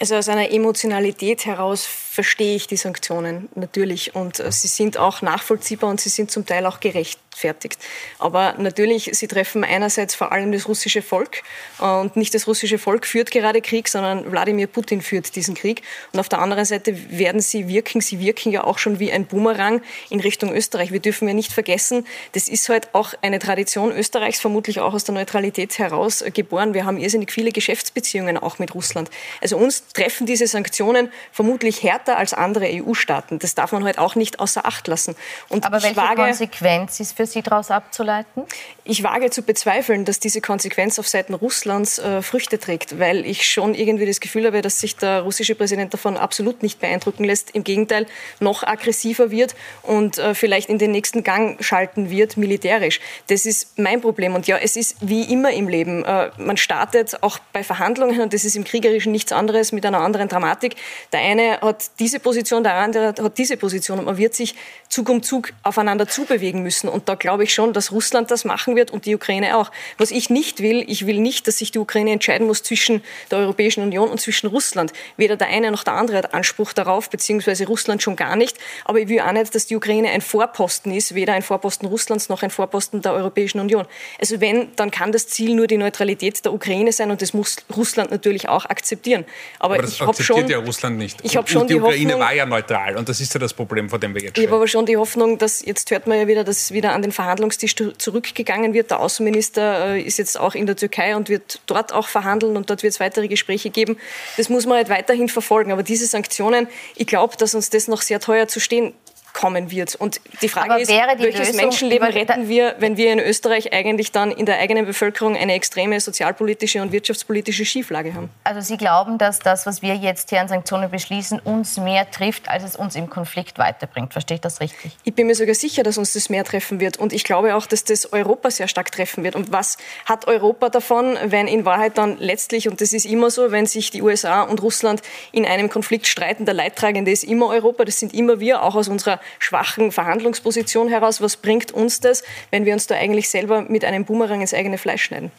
Also 0.00 0.16
aus 0.16 0.28
einer 0.30 0.50
Emotionalität 0.50 1.44
heraus 1.44 1.84
verstehe 2.10 2.56
ich 2.56 2.66
die 2.66 2.76
Sanktionen 2.76 3.48
natürlich 3.54 4.14
und 4.14 4.40
äh, 4.40 4.50
sie 4.50 4.68
sind 4.68 4.96
auch 4.96 5.22
nachvollziehbar 5.22 5.90
und 5.90 6.00
sie 6.00 6.08
sind 6.08 6.30
zum 6.30 6.46
Teil 6.46 6.66
auch 6.66 6.80
gerecht 6.80 7.18
gerechtfertigt. 7.38 7.78
Aber 8.18 8.54
natürlich, 8.58 9.10
sie 9.12 9.28
treffen 9.28 9.64
einerseits 9.64 10.14
vor 10.14 10.32
allem 10.32 10.52
das 10.52 10.68
russische 10.68 11.02
Volk 11.02 11.42
äh, 11.80 11.84
und 11.84 12.16
nicht 12.16 12.34
das 12.34 12.46
russische 12.46 12.78
Volk 12.78 13.06
führt 13.06 13.30
gerade 13.30 13.60
Krieg, 13.60 13.88
sondern 13.88 14.30
Wladimir 14.30 14.66
Putin 14.66 15.00
führt 15.02 15.34
diesen 15.36 15.54
Krieg. 15.54 15.82
Und 16.12 16.20
auf 16.20 16.28
der 16.28 16.40
anderen 16.40 16.64
Seite 16.64 16.94
werden 17.10 17.40
sie 17.40 17.68
wirken, 17.68 18.00
sie 18.00 18.20
wirken 18.20 18.50
ja 18.50 18.64
auch 18.64 18.78
schon 18.78 18.98
wie 18.98 19.12
ein 19.12 19.26
Boomerang 19.26 19.82
in 20.10 20.20
Richtung 20.20 20.52
Österreich. 20.52 20.92
Wir 20.92 21.00
dürfen 21.00 21.28
ja 21.28 21.34
nicht 21.34 21.52
vergessen, 21.52 22.06
das 22.32 22.48
ist 22.48 22.68
halt 22.68 22.94
auch 22.94 23.14
eine 23.22 23.38
Tradition 23.38 23.92
Österreichs, 23.92 24.40
vermutlich 24.40 24.80
auch 24.80 24.94
aus 24.94 25.04
der 25.04 25.14
Neutralität 25.14 25.78
heraus 25.78 26.22
äh, 26.22 26.30
geboren. 26.30 26.74
Wir 26.74 26.84
haben 26.84 26.98
irrsinnig 26.98 27.32
viele 27.32 27.52
Geschäftsbeziehungen 27.52 28.36
auch 28.38 28.58
mit 28.58 28.74
Russland. 28.74 29.10
Also 29.40 29.56
uns 29.56 29.88
treffen 29.88 30.26
diese 30.26 30.46
Sanktionen 30.46 31.10
vermutlich 31.32 31.82
härter 31.82 32.07
als 32.16 32.34
andere 32.34 32.66
EU-Staaten. 32.66 33.38
Das 33.38 33.54
darf 33.54 33.72
man 33.72 33.84
halt 33.84 33.98
auch 33.98 34.14
nicht 34.14 34.40
außer 34.40 34.64
Acht 34.66 34.86
lassen. 34.88 35.16
Und 35.48 35.64
Aber 35.64 35.82
welche 35.82 35.96
wage, 35.96 36.22
Konsequenz 36.22 37.00
ist 37.00 37.16
für 37.16 37.26
Sie 37.26 37.42
daraus 37.42 37.70
abzuleiten? 37.70 38.44
Ich 38.84 39.02
wage 39.02 39.30
zu 39.30 39.42
bezweifeln, 39.42 40.04
dass 40.04 40.18
diese 40.18 40.40
Konsequenz 40.40 40.98
auf 40.98 41.08
Seiten 41.08 41.34
Russlands 41.34 41.98
äh, 41.98 42.22
Früchte 42.22 42.58
trägt, 42.58 42.98
weil 42.98 43.26
ich 43.26 43.48
schon 43.48 43.74
irgendwie 43.74 44.06
das 44.06 44.20
Gefühl 44.20 44.46
habe, 44.46 44.62
dass 44.62 44.80
sich 44.80 44.96
der 44.96 45.20
russische 45.22 45.54
Präsident 45.54 45.92
davon 45.92 46.16
absolut 46.16 46.62
nicht 46.62 46.80
beeindrucken 46.80 47.24
lässt. 47.24 47.50
Im 47.50 47.64
Gegenteil, 47.64 48.06
noch 48.40 48.62
aggressiver 48.62 49.30
wird 49.30 49.54
und 49.82 50.18
äh, 50.18 50.34
vielleicht 50.34 50.68
in 50.68 50.78
den 50.78 50.92
nächsten 50.92 51.24
Gang 51.24 51.62
schalten 51.62 52.10
wird, 52.10 52.36
militärisch. 52.36 53.00
Das 53.26 53.46
ist 53.46 53.78
mein 53.78 54.00
Problem. 54.00 54.34
Und 54.34 54.46
ja, 54.46 54.56
es 54.56 54.76
ist 54.76 54.96
wie 55.00 55.22
immer 55.22 55.52
im 55.52 55.68
Leben. 55.68 56.04
Äh, 56.04 56.30
man 56.38 56.56
startet 56.56 57.22
auch 57.22 57.38
bei 57.52 57.62
Verhandlungen, 57.62 58.20
und 58.20 58.32
das 58.32 58.44
ist 58.44 58.56
im 58.56 58.64
Kriegerischen 58.64 59.12
nichts 59.12 59.32
anderes, 59.32 59.72
mit 59.72 59.84
einer 59.84 60.00
anderen 60.00 60.28
Dramatik. 60.28 60.76
Der 61.12 61.20
eine 61.20 61.62
hat 61.88 62.00
diese 62.00 62.20
Position, 62.20 62.62
der 62.62 62.74
andere 62.74 63.08
hat 63.08 63.38
diese 63.38 63.56
Position 63.56 63.98
und 63.98 64.04
man 64.04 64.16
wird 64.16 64.34
sich 64.34 64.54
Zug 64.88 65.08
um 65.08 65.22
Zug 65.22 65.52
aufeinander 65.62 66.06
zubewegen 66.08 66.62
müssen. 66.62 66.88
Und 66.88 67.08
da 67.08 67.14
glaube 67.14 67.44
ich 67.44 67.54
schon, 67.54 67.72
dass 67.72 67.92
Russland 67.92 68.30
das 68.30 68.44
machen 68.44 68.76
wird 68.76 68.90
und 68.90 69.06
die 69.06 69.14
Ukraine 69.14 69.56
auch. 69.56 69.70
Was 69.98 70.10
ich 70.10 70.30
nicht 70.30 70.60
will, 70.60 70.84
ich 70.86 71.06
will 71.06 71.20
nicht, 71.20 71.46
dass 71.46 71.58
sich 71.58 71.70
die 71.70 71.78
Ukraine 71.78 72.12
entscheiden 72.12 72.46
muss 72.46 72.62
zwischen 72.62 73.02
der 73.30 73.38
Europäischen 73.38 73.82
Union 73.82 74.08
und 74.08 74.20
zwischen 74.20 74.48
Russland. 74.48 74.92
Weder 75.16 75.36
der 75.36 75.48
eine 75.48 75.70
noch 75.70 75.84
der 75.84 75.94
andere 75.94 76.18
hat 76.18 76.34
Anspruch 76.34 76.72
darauf, 76.72 77.10
beziehungsweise 77.10 77.66
Russland 77.66 78.02
schon 78.02 78.16
gar 78.16 78.36
nicht. 78.36 78.56
Aber 78.84 79.00
ich 79.00 79.08
will 79.08 79.20
auch 79.20 79.32
nicht, 79.32 79.54
dass 79.54 79.66
die 79.66 79.76
Ukraine 79.76 80.10
ein 80.10 80.20
Vorposten 80.20 80.92
ist, 80.92 81.14
weder 81.14 81.32
ein 81.32 81.42
Vorposten 81.42 81.88
Russlands 81.88 82.28
noch 82.28 82.42
ein 82.42 82.50
Vorposten 82.50 83.02
der 83.02 83.12
Europäischen 83.12 83.60
Union. 83.60 83.86
Also 84.18 84.40
wenn, 84.40 84.74
dann 84.76 84.90
kann 84.90 85.12
das 85.12 85.28
Ziel 85.28 85.54
nur 85.54 85.66
die 85.66 85.76
Neutralität 85.76 86.44
der 86.44 86.52
Ukraine 86.52 86.92
sein 86.92 87.10
und 87.10 87.22
das 87.22 87.34
muss 87.34 87.56
Russland 87.76 88.10
natürlich 88.10 88.48
auch 88.48 88.64
akzeptieren. 88.66 89.24
Aber, 89.58 89.74
Aber 89.74 89.82
das 89.82 89.92
ich 89.92 90.02
akzeptiert 90.02 90.38
schon, 90.38 90.48
ja 90.48 90.58
Russland 90.58 90.98
nicht. 90.98 91.18
Ich 91.22 91.36
habe 91.36 91.48
schon 91.48 91.66
die, 91.66 91.77
die 91.78 91.86
Ukraine 91.86 92.12
Hoffnung, 92.12 92.20
war 92.20 92.34
ja 92.34 92.46
neutral 92.46 92.96
und 92.96 93.08
das 93.08 93.20
ist 93.20 93.32
ja 93.34 93.40
das 93.40 93.54
Problem, 93.54 93.88
vor 93.88 93.98
dem 93.98 94.14
wir 94.14 94.22
jetzt 94.22 94.30
stehen. 94.32 94.44
Ich 94.44 94.48
habe 94.48 94.56
aber 94.56 94.68
schon 94.68 94.86
die 94.86 94.96
Hoffnung, 94.96 95.38
dass 95.38 95.64
jetzt 95.64 95.90
hört 95.90 96.06
man 96.06 96.18
ja 96.18 96.26
wieder, 96.26 96.44
dass 96.44 96.72
wieder 96.72 96.92
an 96.92 97.02
den 97.02 97.12
Verhandlungstisch 97.12 97.74
zurückgegangen 97.98 98.74
wird. 98.74 98.90
Der 98.90 99.00
Außenminister 99.00 99.94
äh, 99.94 100.02
ist 100.02 100.18
jetzt 100.18 100.38
auch 100.38 100.54
in 100.54 100.66
der 100.66 100.76
Türkei 100.76 101.16
und 101.16 101.28
wird 101.28 101.60
dort 101.66 101.92
auch 101.92 102.08
verhandeln 102.08 102.56
und 102.56 102.70
dort 102.70 102.82
wird 102.82 102.92
es 102.92 103.00
weitere 103.00 103.28
Gespräche 103.28 103.70
geben. 103.70 103.96
Das 104.36 104.48
muss 104.48 104.66
man 104.66 104.76
halt 104.76 104.88
weiterhin 104.88 105.28
verfolgen. 105.28 105.72
Aber 105.72 105.82
diese 105.82 106.06
Sanktionen, 106.06 106.68
ich 106.96 107.06
glaube, 107.06 107.36
dass 107.36 107.54
uns 107.54 107.70
das 107.70 107.88
noch 107.88 108.02
sehr 108.02 108.20
teuer 108.20 108.48
zu 108.48 108.60
stehen 108.60 108.94
kommen 109.38 109.70
wird. 109.70 109.94
Und 109.94 110.20
die 110.42 110.48
Frage 110.48 110.72
Aber 110.72 110.80
ist, 110.80 110.88
welches 110.90 111.38
Lösung 111.38 111.56
Menschenleben 111.56 112.08
retten 112.08 112.48
wir, 112.48 112.74
wenn 112.80 112.96
wir 112.96 113.12
in 113.12 113.20
Österreich 113.20 113.72
eigentlich 113.72 114.10
dann 114.10 114.32
in 114.32 114.46
der 114.46 114.58
eigenen 114.58 114.84
Bevölkerung 114.84 115.36
eine 115.36 115.54
extreme 115.54 116.00
sozialpolitische 116.00 116.82
und 116.82 116.90
wirtschaftspolitische 116.90 117.64
Schieflage 117.64 118.14
haben? 118.14 118.30
Also 118.42 118.60
Sie 118.60 118.76
glauben, 118.76 119.16
dass 119.16 119.38
das, 119.38 119.64
was 119.64 119.80
wir 119.80 119.94
jetzt 119.94 120.30
hier 120.30 120.40
an 120.40 120.48
Sanktionen 120.48 120.90
beschließen, 120.90 121.38
uns 121.38 121.76
mehr 121.76 122.10
trifft, 122.10 122.48
als 122.48 122.64
es 122.64 122.74
uns 122.74 122.96
im 122.96 123.08
Konflikt 123.08 123.58
weiterbringt. 123.58 124.12
Verstehe 124.12 124.34
ich 124.34 124.40
das 124.40 124.60
richtig? 124.60 124.96
Ich 125.04 125.14
bin 125.14 125.28
mir 125.28 125.36
sogar 125.36 125.54
sicher, 125.54 125.84
dass 125.84 125.98
uns 125.98 126.14
das 126.14 126.30
mehr 126.30 126.42
treffen 126.42 126.80
wird. 126.80 126.96
Und 126.96 127.12
ich 127.12 127.22
glaube 127.22 127.54
auch, 127.54 127.66
dass 127.66 127.84
das 127.84 128.12
Europa 128.12 128.50
sehr 128.50 128.66
stark 128.66 128.90
treffen 128.90 129.22
wird. 129.22 129.36
Und 129.36 129.52
was 129.52 129.76
hat 130.04 130.26
Europa 130.26 130.68
davon, 130.68 131.16
wenn 131.24 131.46
in 131.46 131.64
Wahrheit 131.64 131.96
dann 131.96 132.18
letztlich, 132.18 132.68
und 132.68 132.80
das 132.80 132.92
ist 132.92 133.06
immer 133.06 133.30
so, 133.30 133.52
wenn 133.52 133.66
sich 133.66 133.92
die 133.92 134.02
USA 134.02 134.42
und 134.42 134.60
Russland 134.62 135.00
in 135.30 135.46
einem 135.46 135.68
Konflikt 135.68 136.08
streiten, 136.08 136.44
der 136.44 136.54
Leidtragende 136.54 137.12
ist 137.12 137.22
immer 137.22 137.46
Europa, 137.46 137.84
das 137.84 138.00
sind 138.00 138.12
immer 138.14 138.40
wir, 138.40 138.64
auch 138.64 138.74
aus 138.74 138.88
unserer 138.88 139.20
schwachen 139.38 139.92
Verhandlungsposition 139.92 140.88
heraus. 140.88 141.20
Was 141.20 141.36
bringt 141.36 141.72
uns 141.72 142.00
das, 142.00 142.22
wenn 142.50 142.64
wir 142.64 142.72
uns 142.72 142.86
da 142.86 142.94
eigentlich 142.94 143.28
selber 143.28 143.62
mit 143.62 143.84
einem 143.84 144.04
Boomerang 144.04 144.40
ins 144.40 144.54
eigene 144.54 144.78
Fleisch 144.78 145.04
schneiden? 145.04 145.30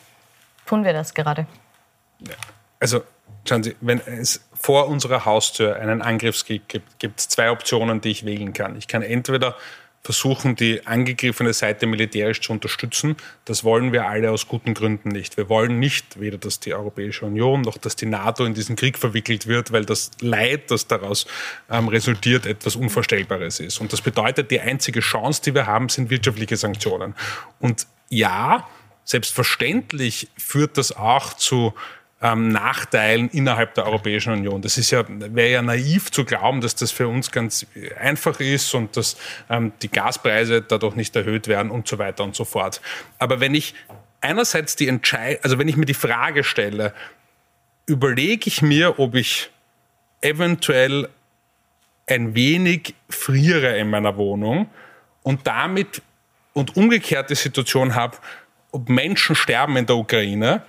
Tun 0.66 0.84
wir 0.84 0.94
das 0.94 1.14
gerade? 1.14 1.48
Also, 2.80 3.02
schauen 3.48 3.64
Sie, 3.64 3.76
wenn 3.82 4.00
es 4.00 4.42
vor 4.54 4.88
unserer 4.88 5.26
Haustür 5.26 5.78
einen 5.78 6.02
Angriffskrieg 6.02 6.68
gibt, 6.68 7.00
gibt 7.00 7.20
es 7.20 7.30
zwei 7.30 7.52
Optionen, 7.52 8.02
die 8.02 8.10
ich 8.10 8.26
wählen 8.26 8.54
kann. 8.54 8.78
Ich 8.78 8.88
kann 8.88 9.02
entweder 9.02 9.56
versuchen, 10.02 10.56
die 10.56 10.88
angegriffene 10.88 11.54
Seite 11.54 11.86
militärisch 11.86 12.42
zu 12.42 12.54
unterstützen. 12.54 13.18
Das 13.46 13.64
wollen 13.64 13.92
wir 13.92 14.08
alle 14.08 14.32
aus 14.32 14.48
guten 14.48 14.74
Gründen 14.74 15.10
nicht. 15.10 15.38
Wir 15.38 15.50
wollen 15.50 15.80
nicht 15.80 16.20
weder, 16.20 16.38
dass 16.38 16.60
die 16.60 16.74
Europäische 16.74 17.26
Union 17.26 17.62
noch, 17.62 17.78
dass 17.78 17.96
die 17.96 18.06
NATO 18.06 18.46
in 18.46 18.54
diesen 18.54 18.76
Krieg 18.76 18.98
verwickelt 18.98 19.48
wird, 19.48 19.72
weil 19.72 19.86
das 19.86 20.12
Leid, 20.22 20.72
das 20.72 20.88
daraus 20.88 21.28
ähm, 21.70 21.90
resultiert, 21.90 22.46
etwas 22.46 22.76
Unvorstellbares 22.76 23.60
ist. 23.60 23.82
Und 23.82 23.92
das 23.92 24.02
bedeutet, 24.02 24.52
die 24.52 24.62
einzige 24.62 25.02
Chance, 25.02 25.42
die 25.44 25.54
wir 25.54 25.68
haben, 25.68 25.90
sind 25.90 26.10
wirtschaftliche 26.10 26.56
Sanktionen. 26.56 27.14
Und 27.60 27.86
ja, 28.10 28.68
selbstverständlich 29.04 30.30
führt 30.38 30.78
das 30.78 30.96
auch 30.96 31.34
zu 31.34 31.74
ähm, 32.22 32.50
Nachteilen 32.50 33.30
innerhalb 33.30 33.76
der 33.76 33.86
Europäischen 33.86 34.34
Union. 34.34 34.62
Das 34.62 34.78
ist 34.78 34.92
ja, 34.92 35.04
wäre 35.08 35.52
ja 35.52 35.62
naiv 35.62 36.12
zu 36.12 36.26
glauben, 36.26 36.62
dass 36.62 36.76
das 36.76 36.92
für 36.92 37.08
uns 37.08 37.32
ganz 37.32 37.66
einfach 37.98 38.40
ist 38.40 38.74
und 38.74 38.98
dass 38.98 39.18
ähm, 39.50 39.72
die 39.82 39.90
Gaspreise 39.90 40.62
dadurch 40.62 40.96
nicht 40.96 41.16
erhöht 41.16 41.48
werden 41.48 41.72
und 41.72 41.88
so 41.88 41.98
weiter 41.98 42.24
und 42.24 42.36
so 42.36 42.44
fort. 42.44 42.82
Aber 43.20 43.40
wenn 43.40 43.56
ich 43.56 43.74
einerseits 44.22 44.76
die 44.76 44.88
Entscheidung, 44.88 45.44
also 45.44 45.58
wenn 45.60 45.68
ich 45.68 45.78
mir 45.78 45.86
die 45.86 45.94
Frage 45.94 46.44
stelle, 46.44 46.94
überlege 47.86 48.48
ich 48.48 48.62
mir, 48.62 49.00
ob 49.00 49.16
ich 49.16 49.50
eventuell 50.22 51.10
ein 52.06 52.36
wenig 52.36 52.96
friere 53.10 53.78
in 53.78 53.90
meiner 53.90 54.18
Wohnung 54.18 54.70
und 55.24 55.48
damit 55.48 56.02
und 56.54 56.76
umgekehrt 56.76 57.30
die 57.30 57.36
Situation 57.36 57.96
habe, 57.96 58.18
ob 58.72 58.90
Menschen 58.90 59.36
sterben 59.36 59.78
in 59.78 59.86
der 59.86 59.96
Ukraine 59.96 60.64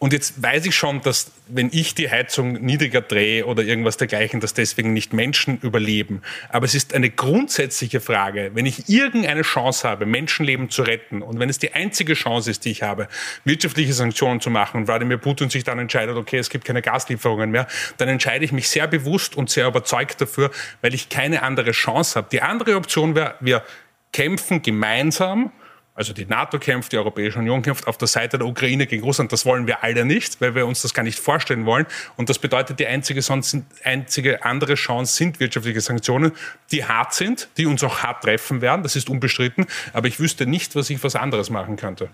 und 0.00 0.12
jetzt 0.12 0.40
weiß 0.40 0.64
ich 0.66 0.76
schon, 0.76 1.00
dass 1.00 1.32
wenn 1.48 1.70
ich 1.72 1.92
die 1.92 2.08
Heizung 2.08 2.52
niedriger 2.52 3.00
drehe 3.00 3.44
oder 3.44 3.64
irgendwas 3.64 3.96
dergleichen, 3.96 4.38
dass 4.38 4.54
deswegen 4.54 4.92
nicht 4.92 5.12
Menschen 5.12 5.58
überleben. 5.60 6.22
Aber 6.50 6.66
es 6.66 6.76
ist 6.76 6.94
eine 6.94 7.10
grundsätzliche 7.10 8.00
Frage, 8.00 8.52
wenn 8.54 8.64
ich 8.64 8.88
irgendeine 8.88 9.42
Chance 9.42 9.88
habe, 9.88 10.06
Menschenleben 10.06 10.70
zu 10.70 10.82
retten 10.82 11.20
und 11.20 11.40
wenn 11.40 11.48
es 11.48 11.58
die 11.58 11.72
einzige 11.72 12.14
Chance 12.14 12.48
ist, 12.48 12.64
die 12.64 12.70
ich 12.70 12.84
habe, 12.84 13.08
wirtschaftliche 13.44 13.92
Sanktionen 13.92 14.40
zu 14.40 14.50
machen 14.50 14.82
und 14.82 14.86
Wladimir 14.86 15.18
Putin 15.18 15.50
sich 15.50 15.64
dann 15.64 15.80
entscheidet, 15.80 16.16
okay, 16.16 16.38
es 16.38 16.48
gibt 16.48 16.64
keine 16.64 16.80
Gaslieferungen 16.80 17.50
mehr, 17.50 17.66
dann 17.96 18.08
entscheide 18.08 18.44
ich 18.44 18.52
mich 18.52 18.68
sehr 18.68 18.86
bewusst 18.86 19.36
und 19.36 19.50
sehr 19.50 19.66
überzeugt 19.66 20.20
dafür, 20.20 20.52
weil 20.80 20.94
ich 20.94 21.08
keine 21.08 21.42
andere 21.42 21.72
Chance 21.72 22.14
habe. 22.14 22.28
Die 22.30 22.40
andere 22.40 22.76
Option 22.76 23.16
wäre, 23.16 23.34
wir 23.40 23.64
kämpfen 24.12 24.62
gemeinsam 24.62 25.50
also 25.98 26.12
die 26.12 26.26
NATO 26.26 26.60
kämpft, 26.60 26.92
die 26.92 26.96
Europäische 26.96 27.40
Union 27.40 27.60
kämpft 27.60 27.88
auf 27.88 27.98
der 27.98 28.06
Seite 28.06 28.38
der 28.38 28.46
Ukraine 28.46 28.86
gegen 28.86 29.02
Russland. 29.02 29.32
Das 29.32 29.44
wollen 29.44 29.66
wir 29.66 29.82
alle 29.82 30.04
nicht, 30.04 30.40
weil 30.40 30.54
wir 30.54 30.64
uns 30.64 30.82
das 30.82 30.94
gar 30.94 31.02
nicht 31.02 31.18
vorstellen 31.18 31.66
wollen. 31.66 31.86
Und 32.16 32.28
das 32.28 32.38
bedeutet, 32.38 32.78
die 32.78 32.86
einzige, 32.86 33.20
sonst, 33.20 33.56
einzige 33.82 34.44
andere 34.44 34.76
Chance 34.76 35.16
sind 35.16 35.40
wirtschaftliche 35.40 35.80
Sanktionen, 35.80 36.30
die 36.70 36.84
hart 36.84 37.14
sind, 37.14 37.48
die 37.56 37.66
uns 37.66 37.82
auch 37.82 38.04
hart 38.04 38.22
treffen 38.22 38.60
werden. 38.60 38.84
Das 38.84 38.94
ist 38.94 39.10
unbestritten. 39.10 39.66
Aber 39.92 40.06
ich 40.06 40.20
wüsste 40.20 40.46
nicht, 40.46 40.76
was 40.76 40.88
ich 40.88 41.02
was 41.02 41.16
anderes 41.16 41.50
machen 41.50 41.74
könnte. 41.74 42.10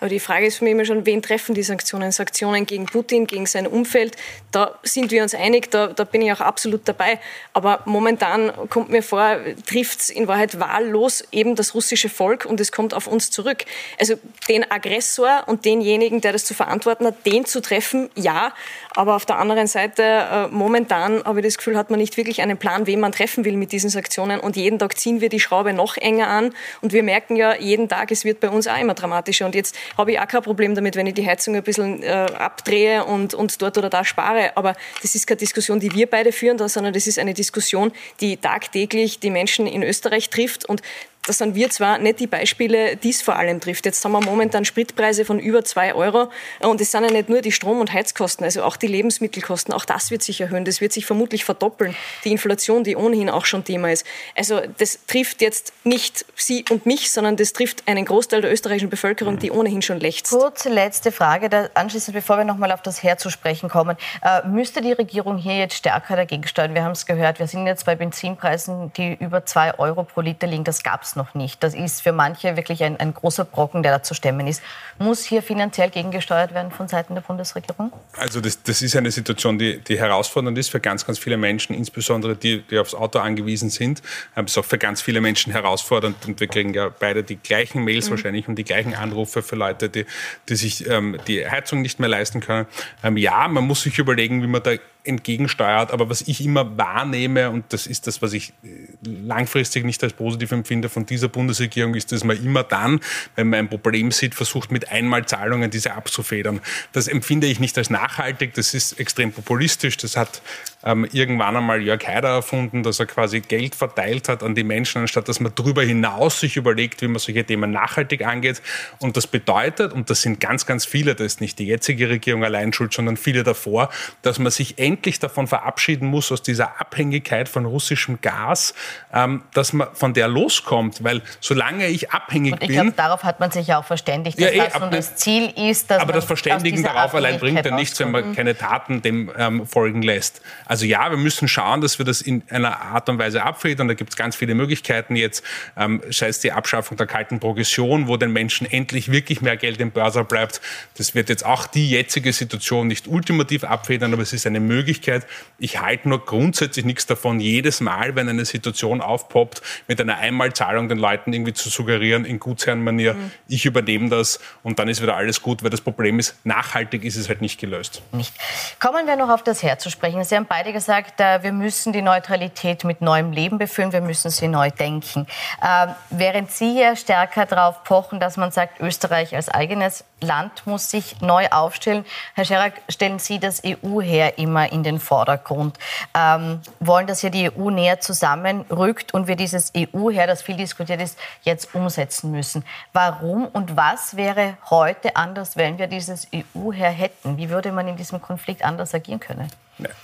Aber 0.00 0.10
die 0.10 0.20
Frage 0.20 0.44
ist 0.44 0.58
für 0.58 0.64
mich 0.64 0.74
immer 0.74 0.84
schon, 0.84 1.06
wen 1.06 1.22
treffen 1.22 1.54
die 1.54 1.62
Sanktionen? 1.62 2.12
Sanktionen 2.12 2.66
gegen 2.66 2.84
Putin, 2.84 3.26
gegen 3.26 3.46
sein 3.46 3.66
Umfeld. 3.66 4.14
Da 4.50 4.78
sind 4.82 5.10
wir 5.10 5.22
uns 5.22 5.34
einig, 5.34 5.70
da, 5.70 5.86
da 5.86 6.04
bin 6.04 6.20
ich 6.20 6.30
auch 6.34 6.42
absolut 6.42 6.86
dabei. 6.86 7.18
Aber 7.54 7.80
momentan 7.86 8.52
kommt 8.68 8.90
mir 8.90 9.02
vor, 9.02 9.38
trifft 9.64 10.00
es 10.00 10.10
in 10.10 10.28
Wahrheit 10.28 10.60
wahllos 10.60 11.24
eben 11.32 11.56
das 11.56 11.74
russische 11.74 12.10
Volk 12.10 12.44
und 12.44 12.60
es 12.60 12.72
kommt 12.72 12.92
auf 12.92 13.06
uns 13.06 13.21
uns 13.22 13.30
zurück. 13.30 13.64
Also 13.98 14.14
den 14.48 14.68
Aggressor 14.70 15.44
und 15.46 15.64
denjenigen, 15.64 16.20
der 16.20 16.32
das 16.32 16.44
zu 16.44 16.54
verantworten 16.54 17.06
hat, 17.06 17.26
den 17.26 17.44
zu 17.44 17.60
treffen, 17.60 18.10
ja. 18.16 18.52
Aber 18.94 19.16
auf 19.16 19.24
der 19.24 19.38
anderen 19.38 19.66
Seite, 19.66 20.02
äh, 20.02 20.46
momentan 20.48 21.24
habe 21.24 21.40
ich 21.40 21.46
das 21.46 21.56
Gefühl, 21.56 21.76
hat 21.76 21.90
man 21.90 21.98
nicht 21.98 22.16
wirklich 22.16 22.42
einen 22.42 22.58
Plan, 22.58 22.86
wen 22.86 23.00
man 23.00 23.12
treffen 23.12 23.44
will 23.44 23.56
mit 23.56 23.72
diesen 23.72 23.90
Sanktionen. 23.90 24.40
Und 24.40 24.56
jeden 24.56 24.78
Tag 24.78 24.98
ziehen 24.98 25.20
wir 25.20 25.28
die 25.28 25.40
Schraube 25.40 25.72
noch 25.72 25.96
enger 25.96 26.28
an. 26.28 26.54
Und 26.80 26.92
wir 26.92 27.02
merken 27.02 27.36
ja 27.36 27.54
jeden 27.54 27.88
Tag, 27.88 28.10
es 28.10 28.24
wird 28.24 28.40
bei 28.40 28.50
uns 28.50 28.66
auch 28.66 28.78
immer 28.78 28.94
dramatischer. 28.94 29.46
Und 29.46 29.54
jetzt 29.54 29.76
habe 29.96 30.12
ich 30.12 30.20
auch 30.20 30.28
kein 30.28 30.42
Problem 30.42 30.74
damit, 30.74 30.96
wenn 30.96 31.06
ich 31.06 31.14
die 31.14 31.26
Heizung 31.26 31.54
ein 31.54 31.62
bisschen 31.62 32.02
äh, 32.02 32.08
abdrehe 32.08 33.04
und, 33.04 33.34
und 33.34 33.62
dort 33.62 33.78
oder 33.78 33.88
da 33.88 34.04
spare. 34.04 34.56
Aber 34.56 34.74
das 35.00 35.14
ist 35.14 35.26
keine 35.26 35.38
Diskussion, 35.38 35.80
die 35.80 35.94
wir 35.94 36.08
beide 36.08 36.32
führen, 36.32 36.58
sondern 36.68 36.92
das 36.92 37.06
ist 37.06 37.18
eine 37.18 37.34
Diskussion, 37.34 37.92
die 38.20 38.36
tagtäglich 38.36 39.20
die 39.20 39.30
Menschen 39.30 39.66
in 39.66 39.82
Österreich 39.82 40.28
trifft. 40.30 40.66
Und 40.66 40.82
das 41.24 41.38
sind 41.38 41.54
wir 41.54 41.70
zwar 41.70 41.98
nicht 41.98 42.18
die 42.18 42.26
Beispiele, 42.26 42.96
die 42.96 43.10
es 43.10 43.22
vor 43.22 43.36
allem 43.36 43.60
trifft. 43.60 43.86
Jetzt 43.86 44.04
haben 44.04 44.10
wir 44.10 44.20
momentan 44.20 44.64
Spritpreise 44.64 45.24
von 45.24 45.38
über 45.38 45.64
zwei 45.64 45.94
Euro 45.94 46.30
und 46.58 46.80
es 46.80 46.90
sind 46.90 47.04
ja 47.04 47.12
nicht 47.12 47.28
nur 47.28 47.42
die 47.42 47.52
Strom- 47.52 47.78
und 47.78 47.92
Heizkosten, 47.92 48.44
also 48.44 48.64
auch 48.64 48.76
die 48.76 48.88
Lebensmittelkosten, 48.88 49.72
auch 49.72 49.84
das 49.84 50.10
wird 50.10 50.24
sich 50.24 50.40
erhöhen, 50.40 50.64
das 50.64 50.80
wird 50.80 50.92
sich 50.92 51.06
vermutlich 51.06 51.44
verdoppeln. 51.44 51.94
Die 52.24 52.32
Inflation, 52.32 52.82
die 52.82 52.96
ohnehin 52.96 53.30
auch 53.30 53.44
schon 53.44 53.62
Thema 53.62 53.92
ist. 53.92 54.04
Also 54.36 54.62
das 54.78 54.98
trifft 55.06 55.42
jetzt 55.42 55.72
nicht 55.84 56.24
Sie 56.34 56.64
und 56.70 56.86
mich, 56.86 57.12
sondern 57.12 57.36
das 57.36 57.52
trifft 57.52 57.86
einen 57.86 58.04
Großteil 58.04 58.40
der 58.40 58.52
österreichischen 58.52 58.90
Bevölkerung, 58.90 59.38
die 59.38 59.52
ohnehin 59.52 59.80
schon 59.80 60.00
lechzt. 60.00 60.30
Kurze 60.30 60.70
letzte 60.70 61.12
Frage, 61.12 61.70
anschließend, 61.74 62.16
bevor 62.16 62.38
wir 62.38 62.44
nochmal 62.44 62.72
auf 62.72 62.82
das 62.82 63.00
Heer 63.00 63.16
zu 63.16 63.30
sprechen 63.30 63.68
kommen. 63.68 63.96
Äh, 64.22 64.48
müsste 64.48 64.80
die 64.80 64.92
Regierung 64.92 65.38
hier 65.38 65.56
jetzt 65.56 65.76
stärker 65.76 66.16
dagegen 66.16 66.48
steuern? 66.48 66.74
Wir 66.74 66.82
haben 66.82 66.92
es 66.92 67.06
gehört, 67.06 67.38
wir 67.38 67.46
sind 67.46 67.68
jetzt 67.68 67.86
bei 67.86 67.94
Benzinpreisen, 67.94 68.92
die 68.94 69.14
über 69.14 69.44
zwei 69.46 69.78
Euro 69.78 70.02
pro 70.02 70.20
Liter 70.20 70.48
liegen. 70.48 70.64
Das 70.64 70.82
gab 70.82 71.02
es 71.02 71.11
noch 71.16 71.34
nicht. 71.34 71.62
Das 71.62 71.74
ist 71.74 72.02
für 72.02 72.12
manche 72.12 72.56
wirklich 72.56 72.82
ein, 72.84 72.98
ein 72.98 73.14
großer 73.14 73.44
Brocken, 73.44 73.82
der 73.82 73.92
da 73.92 74.02
zu 74.02 74.14
stemmen 74.14 74.46
ist. 74.46 74.62
Muss 74.98 75.24
hier 75.24 75.42
finanziell 75.42 75.90
gegengesteuert 75.90 76.54
werden 76.54 76.70
von 76.70 76.88
Seiten 76.88 77.14
der 77.14 77.22
Bundesregierung? 77.22 77.92
Also 78.16 78.40
das, 78.40 78.62
das 78.62 78.82
ist 78.82 78.96
eine 78.96 79.10
Situation, 79.10 79.58
die, 79.58 79.78
die 79.80 79.98
herausfordernd 79.98 80.56
ist 80.58 80.70
für 80.70 80.80
ganz, 80.80 81.06
ganz 81.06 81.18
viele 81.18 81.36
Menschen, 81.36 81.74
insbesondere 81.74 82.36
die, 82.36 82.62
die 82.62 82.78
aufs 82.78 82.94
Auto 82.94 83.18
angewiesen 83.18 83.70
sind. 83.70 84.02
Es 84.34 84.44
ist 84.44 84.58
auch 84.58 84.64
für 84.64 84.78
ganz 84.78 85.02
viele 85.02 85.20
Menschen 85.20 85.52
herausfordernd 85.52 86.16
und 86.26 86.40
wir 86.40 86.46
kriegen 86.46 86.74
ja 86.74 86.88
beide 86.88 87.22
die 87.22 87.36
gleichen 87.36 87.84
Mails 87.84 88.06
mhm. 88.06 88.10
wahrscheinlich 88.12 88.48
und 88.48 88.56
die 88.56 88.64
gleichen 88.64 88.94
Anrufe 88.94 89.42
für 89.42 89.56
Leute, 89.56 89.88
die, 89.88 90.06
die 90.48 90.56
sich 90.56 90.88
ähm, 90.88 91.18
die 91.26 91.48
Heizung 91.48 91.82
nicht 91.82 92.00
mehr 92.00 92.08
leisten 92.08 92.40
können. 92.40 92.66
Ähm, 93.02 93.16
ja, 93.16 93.48
man 93.48 93.66
muss 93.66 93.82
sich 93.82 93.98
überlegen, 93.98 94.42
wie 94.42 94.46
man 94.46 94.62
da 94.62 94.72
entgegensteuert. 95.04 95.90
Aber 95.90 96.08
was 96.08 96.22
ich 96.22 96.44
immer 96.44 96.76
wahrnehme, 96.76 97.50
und 97.50 97.64
das 97.72 97.86
ist 97.86 98.06
das, 98.06 98.22
was 98.22 98.32
ich 98.32 98.52
äh, 98.62 98.86
langfristig 99.02 99.84
nicht 99.84 100.02
als 100.02 100.12
positiv 100.12 100.52
empfinde 100.52 100.88
von 100.88 101.06
dieser 101.06 101.28
Bundesregierung, 101.28 101.94
ist, 101.94 102.12
dass 102.12 102.24
man 102.24 102.42
immer 102.42 102.62
dann, 102.62 103.00
wenn 103.34 103.48
man 103.48 103.60
ein 103.60 103.68
Problem 103.68 104.10
sieht, 104.12 104.34
versucht, 104.34 104.70
mit 104.70 104.90
Einmalzahlungen 104.90 105.70
diese 105.70 105.94
abzufedern. 105.94 106.60
Das 106.92 107.08
empfinde 107.08 107.46
ich 107.46 107.60
nicht 107.60 107.76
als 107.78 107.90
nachhaltig, 107.90 108.54
das 108.54 108.74
ist 108.74 108.98
extrem 108.98 109.32
populistisch. 109.32 109.96
Das 109.96 110.16
hat 110.16 110.42
ähm, 110.84 111.06
irgendwann 111.12 111.56
einmal 111.56 111.82
Jörg 111.82 112.06
Haider 112.06 112.28
erfunden, 112.28 112.82
dass 112.82 112.98
er 113.00 113.06
quasi 113.06 113.40
Geld 113.40 113.74
verteilt 113.74 114.28
hat 114.28 114.42
an 114.42 114.54
die 114.54 114.64
Menschen, 114.64 115.02
anstatt 115.02 115.28
dass 115.28 115.40
man 115.40 115.52
darüber 115.54 115.82
hinaus 115.82 116.40
sich 116.40 116.56
überlegt, 116.56 117.02
wie 117.02 117.08
man 117.08 117.18
solche 117.18 117.44
Themen 117.44 117.70
nachhaltig 117.70 118.24
angeht. 118.24 118.62
Und 118.98 119.16
das 119.16 119.26
bedeutet, 119.26 119.92
und 119.92 120.10
das 120.10 120.22
sind 120.22 120.40
ganz, 120.40 120.66
ganz 120.66 120.84
viele, 120.84 121.14
da 121.14 121.24
ist 121.24 121.40
nicht 121.40 121.58
die 121.58 121.66
jetzige 121.66 122.08
Regierung 122.08 122.44
allein 122.44 122.72
schuld, 122.72 122.92
sondern 122.92 123.16
viele 123.16 123.42
davor, 123.42 123.90
dass 124.22 124.38
man 124.38 124.50
sich 124.50 124.78
endlich 124.78 125.18
davon 125.18 125.46
verabschieden 125.46 126.06
muss, 126.06 126.32
aus 126.32 126.42
dieser 126.42 126.80
Abhängigkeit 126.80 127.48
von 127.48 127.66
russischem 127.66 128.20
Gas, 128.20 128.74
ähm, 129.12 129.42
dass 129.54 129.72
man 129.72 129.88
von 129.94 130.14
der 130.14 130.28
loskommt. 130.28 131.04
Weil 131.04 131.22
solange 131.40 131.88
ich 131.88 132.10
abhängig 132.10 132.52
Und 132.52 132.62
ich 132.62 132.68
bin. 132.68 132.76
Glaube, 132.76 132.92
darauf 132.92 133.24
hat 133.24 133.40
man 133.40 133.50
sich 133.50 133.68
ja 133.68 133.78
auch 133.78 133.84
verständigt, 133.84 134.40
dass 134.40 134.54
ja, 134.54 134.64
eh, 134.64 134.70
das 134.90 134.90
das 134.90 135.16
Ziel 135.16 135.52
ist, 135.56 135.90
dass 135.90 136.02
Aber 136.02 136.12
das 136.12 136.24
Verständigen 136.24 136.82
darauf 136.82 137.14
allein 137.14 137.38
bringt 137.38 137.64
ja 137.64 137.74
nichts, 137.74 137.98
wenn 138.00 138.10
man 138.10 138.34
keine 138.34 138.56
Taten 138.56 139.02
dem 139.02 139.30
ähm, 139.36 139.66
folgen 139.66 140.02
lässt. 140.02 140.40
Also 140.72 140.86
ja, 140.86 141.10
wir 141.10 141.18
müssen 141.18 141.48
schauen, 141.48 141.82
dass 141.82 141.98
wir 141.98 142.06
das 142.06 142.22
in 142.22 142.44
einer 142.48 142.80
Art 142.80 143.06
und 143.10 143.18
Weise 143.18 143.42
abfedern. 143.42 143.88
Da 143.88 143.92
gibt 143.92 144.12
es 144.12 144.16
ganz 144.16 144.36
viele 144.36 144.54
Möglichkeiten 144.54 145.16
jetzt, 145.16 145.44
ähm, 145.76 146.00
sei 146.08 146.28
es 146.28 146.40
die 146.40 146.50
Abschaffung 146.50 146.96
der 146.96 147.06
kalten 147.06 147.40
Progression, 147.40 148.08
wo 148.08 148.16
den 148.16 148.32
Menschen 148.32 148.66
endlich 148.66 149.12
wirklich 149.12 149.42
mehr 149.42 149.58
Geld 149.58 149.82
im 149.82 149.90
Börser 149.90 150.24
bleibt. 150.24 150.62
Das 150.96 151.14
wird 151.14 151.28
jetzt 151.28 151.44
auch 151.44 151.66
die 151.66 151.90
jetzige 151.90 152.32
Situation 152.32 152.86
nicht 152.86 153.06
ultimativ 153.06 153.64
abfedern, 153.64 154.14
aber 154.14 154.22
es 154.22 154.32
ist 154.32 154.46
eine 154.46 154.60
Möglichkeit. 154.60 155.26
Ich 155.58 155.78
halte 155.78 156.08
nur 156.08 156.24
grundsätzlich 156.24 156.86
nichts 156.86 157.04
davon, 157.04 157.38
jedes 157.38 157.82
Mal, 157.82 158.16
wenn 158.16 158.30
eine 158.30 158.46
Situation 158.46 159.02
aufpoppt, 159.02 159.60
mit 159.88 160.00
einer 160.00 160.16
Einmalzahlung 160.16 160.88
den 160.88 160.96
Leuten 160.96 161.34
irgendwie 161.34 161.52
zu 161.52 161.68
suggerieren, 161.68 162.24
in 162.24 162.38
Gutsherrenmanier, 162.40 163.12
mhm. 163.12 163.30
ich 163.46 163.66
übernehme 163.66 164.08
das 164.08 164.40
und 164.62 164.78
dann 164.78 164.88
ist 164.88 165.02
wieder 165.02 165.16
alles 165.16 165.42
gut, 165.42 165.62
weil 165.62 165.68
das 165.68 165.82
Problem 165.82 166.18
ist, 166.18 166.34
nachhaltig 166.44 167.04
ist 167.04 167.16
es 167.16 167.28
halt 167.28 167.42
nicht 167.42 167.60
gelöst. 167.60 168.00
Nicht. 168.12 168.32
Kommen 168.80 169.06
wir 169.06 169.16
noch 169.16 169.28
auf 169.28 169.44
das 169.44 169.62
Herz 169.62 169.82
zu 169.82 169.90
sprechen. 169.90 170.24
Sie 170.24 170.34
haben 170.34 170.46
beide 170.48 170.61
gesagt, 170.70 171.20
äh, 171.20 171.42
wir 171.42 171.52
müssen 171.52 171.92
die 171.92 172.02
Neutralität 172.02 172.84
mit 172.84 173.00
neuem 173.00 173.32
Leben 173.32 173.58
befüllen, 173.58 173.92
wir 173.92 174.00
müssen 174.00 174.30
sie 174.30 174.46
neu 174.46 174.70
denken. 174.70 175.26
Ähm, 175.60 175.94
während 176.10 176.52
Sie 176.52 176.72
hier 176.72 176.94
stärker 176.94 177.46
darauf 177.46 177.82
pochen, 177.82 178.20
dass 178.20 178.36
man 178.36 178.52
sagt, 178.52 178.78
Österreich 178.78 179.34
als 179.34 179.48
eigenes 179.48 180.04
Land 180.20 180.66
muss 180.66 180.90
sich 180.90 181.20
neu 181.20 181.48
aufstellen. 181.48 182.04
Herr 182.34 182.44
Scherer, 182.44 182.70
stellen 182.88 183.18
Sie 183.18 183.40
das 183.40 183.62
EU-Heer 183.64 184.38
immer 184.38 184.70
in 184.70 184.82
den 184.82 185.00
Vordergrund. 185.00 185.78
Ähm, 186.16 186.60
wollen, 186.78 187.06
dass 187.06 187.20
hier 187.20 187.30
die 187.30 187.50
EU 187.50 187.70
näher 187.70 188.00
zusammenrückt 188.00 189.14
und 189.14 189.26
wir 189.26 189.36
dieses 189.36 189.72
EU-Heer, 189.76 190.26
das 190.26 190.42
viel 190.42 190.56
diskutiert 190.56 191.00
ist, 191.00 191.18
jetzt 191.42 191.74
umsetzen 191.74 192.30
müssen. 192.30 192.64
Warum 192.92 193.46
und 193.46 193.76
was 193.76 194.16
wäre 194.16 194.56
heute 194.70 195.16
anders, 195.16 195.56
wenn 195.56 195.78
wir 195.78 195.88
dieses 195.88 196.28
EU-Heer 196.32 196.90
hätten? 196.90 197.36
Wie 197.36 197.50
würde 197.50 197.72
man 197.72 197.88
in 197.88 197.96
diesem 197.96 198.20
Konflikt 198.22 198.64
anders 198.64 198.94
agieren 198.94 199.18
können? 199.18 199.50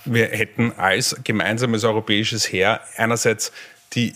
Wir 0.05 0.27
hätten 0.27 0.73
als 0.77 1.15
gemeinsames 1.23 1.83
europäisches 1.83 2.51
Heer 2.51 2.81
einerseits 2.97 3.51
die 3.93 4.13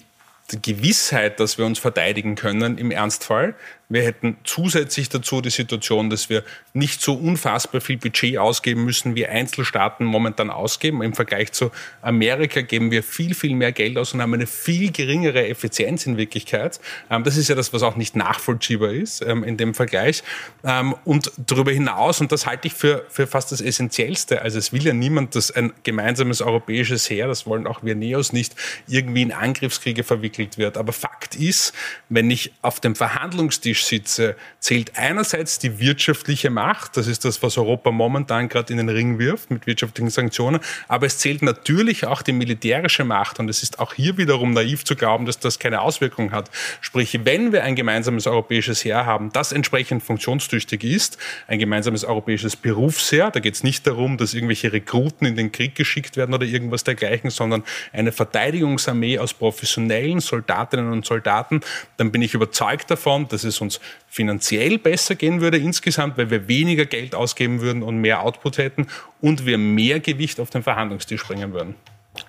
die 0.51 0.61
Gewissheit, 0.61 1.39
dass 1.39 1.57
wir 1.57 1.65
uns 1.65 1.79
verteidigen 1.79 2.35
können 2.35 2.77
im 2.77 2.91
Ernstfall. 2.91 3.55
Wir 3.89 4.03
hätten 4.03 4.37
zusätzlich 4.43 5.09
dazu 5.09 5.41
die 5.41 5.49
Situation, 5.49 6.09
dass 6.09 6.29
wir 6.29 6.43
nicht 6.73 7.01
so 7.01 7.13
unfassbar 7.13 7.81
viel 7.81 7.97
Budget 7.97 8.37
ausgeben 8.37 8.85
müssen, 8.85 9.15
wie 9.15 9.27
Einzelstaaten 9.27 10.05
momentan 10.05 10.49
ausgeben. 10.49 11.03
Im 11.03 11.13
Vergleich 11.13 11.51
zu 11.51 11.69
Amerika 12.01 12.61
geben 12.61 12.91
wir 12.91 13.03
viel, 13.03 13.35
viel 13.35 13.55
mehr 13.55 13.71
Geld 13.71 13.97
aus 13.97 14.13
und 14.13 14.21
haben 14.21 14.33
eine 14.33 14.47
viel 14.47 14.91
geringere 14.91 15.47
Effizienz 15.47 16.05
in 16.05 16.17
Wirklichkeit. 16.17 16.79
Ähm, 17.09 17.23
das 17.23 17.37
ist 17.37 17.49
ja 17.49 17.55
das, 17.55 17.73
was 17.73 17.83
auch 17.83 17.95
nicht 17.95 18.15
nachvollziehbar 18.15 18.91
ist 18.91 19.21
ähm, 19.21 19.43
in 19.43 19.57
dem 19.57 19.73
Vergleich. 19.73 20.23
Ähm, 20.63 20.95
und 21.03 21.31
darüber 21.37 21.71
hinaus, 21.71 22.21
und 22.21 22.31
das 22.31 22.45
halte 22.45 22.67
ich 22.67 22.73
für, 22.73 23.05
für 23.09 23.27
fast 23.27 23.51
das 23.51 23.61
Essentiellste, 23.61 24.41
also 24.41 24.57
es 24.57 24.71
will 24.71 24.83
ja 24.83 24.93
niemand, 24.93 25.35
dass 25.35 25.51
ein 25.51 25.73
gemeinsames 25.83 26.41
europäisches 26.41 27.09
Heer, 27.09 27.27
das 27.27 27.45
wollen 27.45 27.67
auch 27.67 27.83
wir 27.83 27.95
Neos 27.95 28.33
nicht, 28.33 28.55
irgendwie 28.87 29.23
in 29.23 29.33
Angriffskriege 29.33 30.03
verwickelt 30.03 30.57
wird. 30.57 30.77
Aber 30.77 30.93
Fakt 30.93 31.35
ist, 31.35 31.73
wenn 32.09 32.31
ich 32.31 32.53
auf 32.61 32.79
dem 32.79 32.95
Verhandlungstisch 32.95 33.72
sitze, 33.81 34.35
zählt 34.59 34.97
einerseits 34.97 35.59
die 35.59 35.79
wirtschaftliche 35.79 36.49
Macht, 36.49 36.97
das 36.97 37.07
ist 37.07 37.25
das, 37.25 37.41
was 37.43 37.57
Europa 37.57 37.91
momentan 37.91 38.49
gerade 38.49 38.71
in 38.71 38.77
den 38.77 38.89
Ring 38.89 39.19
wirft 39.19 39.51
mit 39.51 39.67
wirtschaftlichen 39.67 40.09
Sanktionen, 40.09 40.59
aber 40.87 41.05
es 41.05 41.17
zählt 41.17 41.41
natürlich 41.41 42.05
auch 42.05 42.21
die 42.21 42.31
militärische 42.31 43.03
Macht 43.03 43.39
und 43.39 43.49
es 43.49 43.63
ist 43.63 43.79
auch 43.79 43.93
hier 43.93 44.17
wiederum 44.17 44.53
naiv 44.53 44.85
zu 44.85 44.95
glauben, 44.95 45.25
dass 45.25 45.39
das 45.39 45.59
keine 45.59 45.81
Auswirkung 45.81 46.31
hat. 46.31 46.49
Sprich, 46.81 47.19
wenn 47.23 47.51
wir 47.51 47.63
ein 47.63 47.75
gemeinsames 47.75 48.27
europäisches 48.27 48.83
Heer 48.85 49.05
haben, 49.05 49.31
das 49.31 49.51
entsprechend 49.51 50.03
funktionstüchtig 50.03 50.83
ist, 50.83 51.17
ein 51.47 51.59
gemeinsames 51.59 52.03
europäisches 52.03 52.55
Berufsheer, 52.55 53.31
da 53.31 53.39
geht 53.39 53.55
es 53.55 53.63
nicht 53.63 53.87
darum, 53.87 54.17
dass 54.17 54.33
irgendwelche 54.33 54.71
Rekruten 54.71 55.27
in 55.27 55.35
den 55.35 55.51
Krieg 55.51 55.75
geschickt 55.75 56.17
werden 56.17 56.33
oder 56.33 56.45
irgendwas 56.45 56.83
dergleichen, 56.83 57.29
sondern 57.29 57.63
eine 57.91 58.11
Verteidigungsarmee 58.11 59.19
aus 59.19 59.33
professionellen 59.33 60.19
Soldatinnen 60.19 60.91
und 60.91 61.05
Soldaten, 61.05 61.61
dann 61.97 62.11
bin 62.11 62.21
ich 62.21 62.33
überzeugt 62.33 62.91
davon, 62.91 63.27
dass 63.27 63.43
es 63.43 63.61
uns 63.63 63.79
finanziell 64.07 64.77
besser 64.77 65.15
gehen 65.15 65.41
würde 65.41 65.57
insgesamt, 65.57 66.17
weil 66.17 66.29
wir 66.29 66.47
weniger 66.47 66.85
Geld 66.85 67.15
ausgeben 67.15 67.61
würden 67.61 67.81
und 67.81 67.97
mehr 67.97 68.21
Output 68.21 68.59
hätten 68.59 68.87
und 69.21 69.45
wir 69.45 69.57
mehr 69.57 69.99
Gewicht 69.99 70.39
auf 70.39 70.51
den 70.51 70.61
Verhandlungstisch 70.61 71.25
bringen 71.25 71.53
würden. 71.53 71.75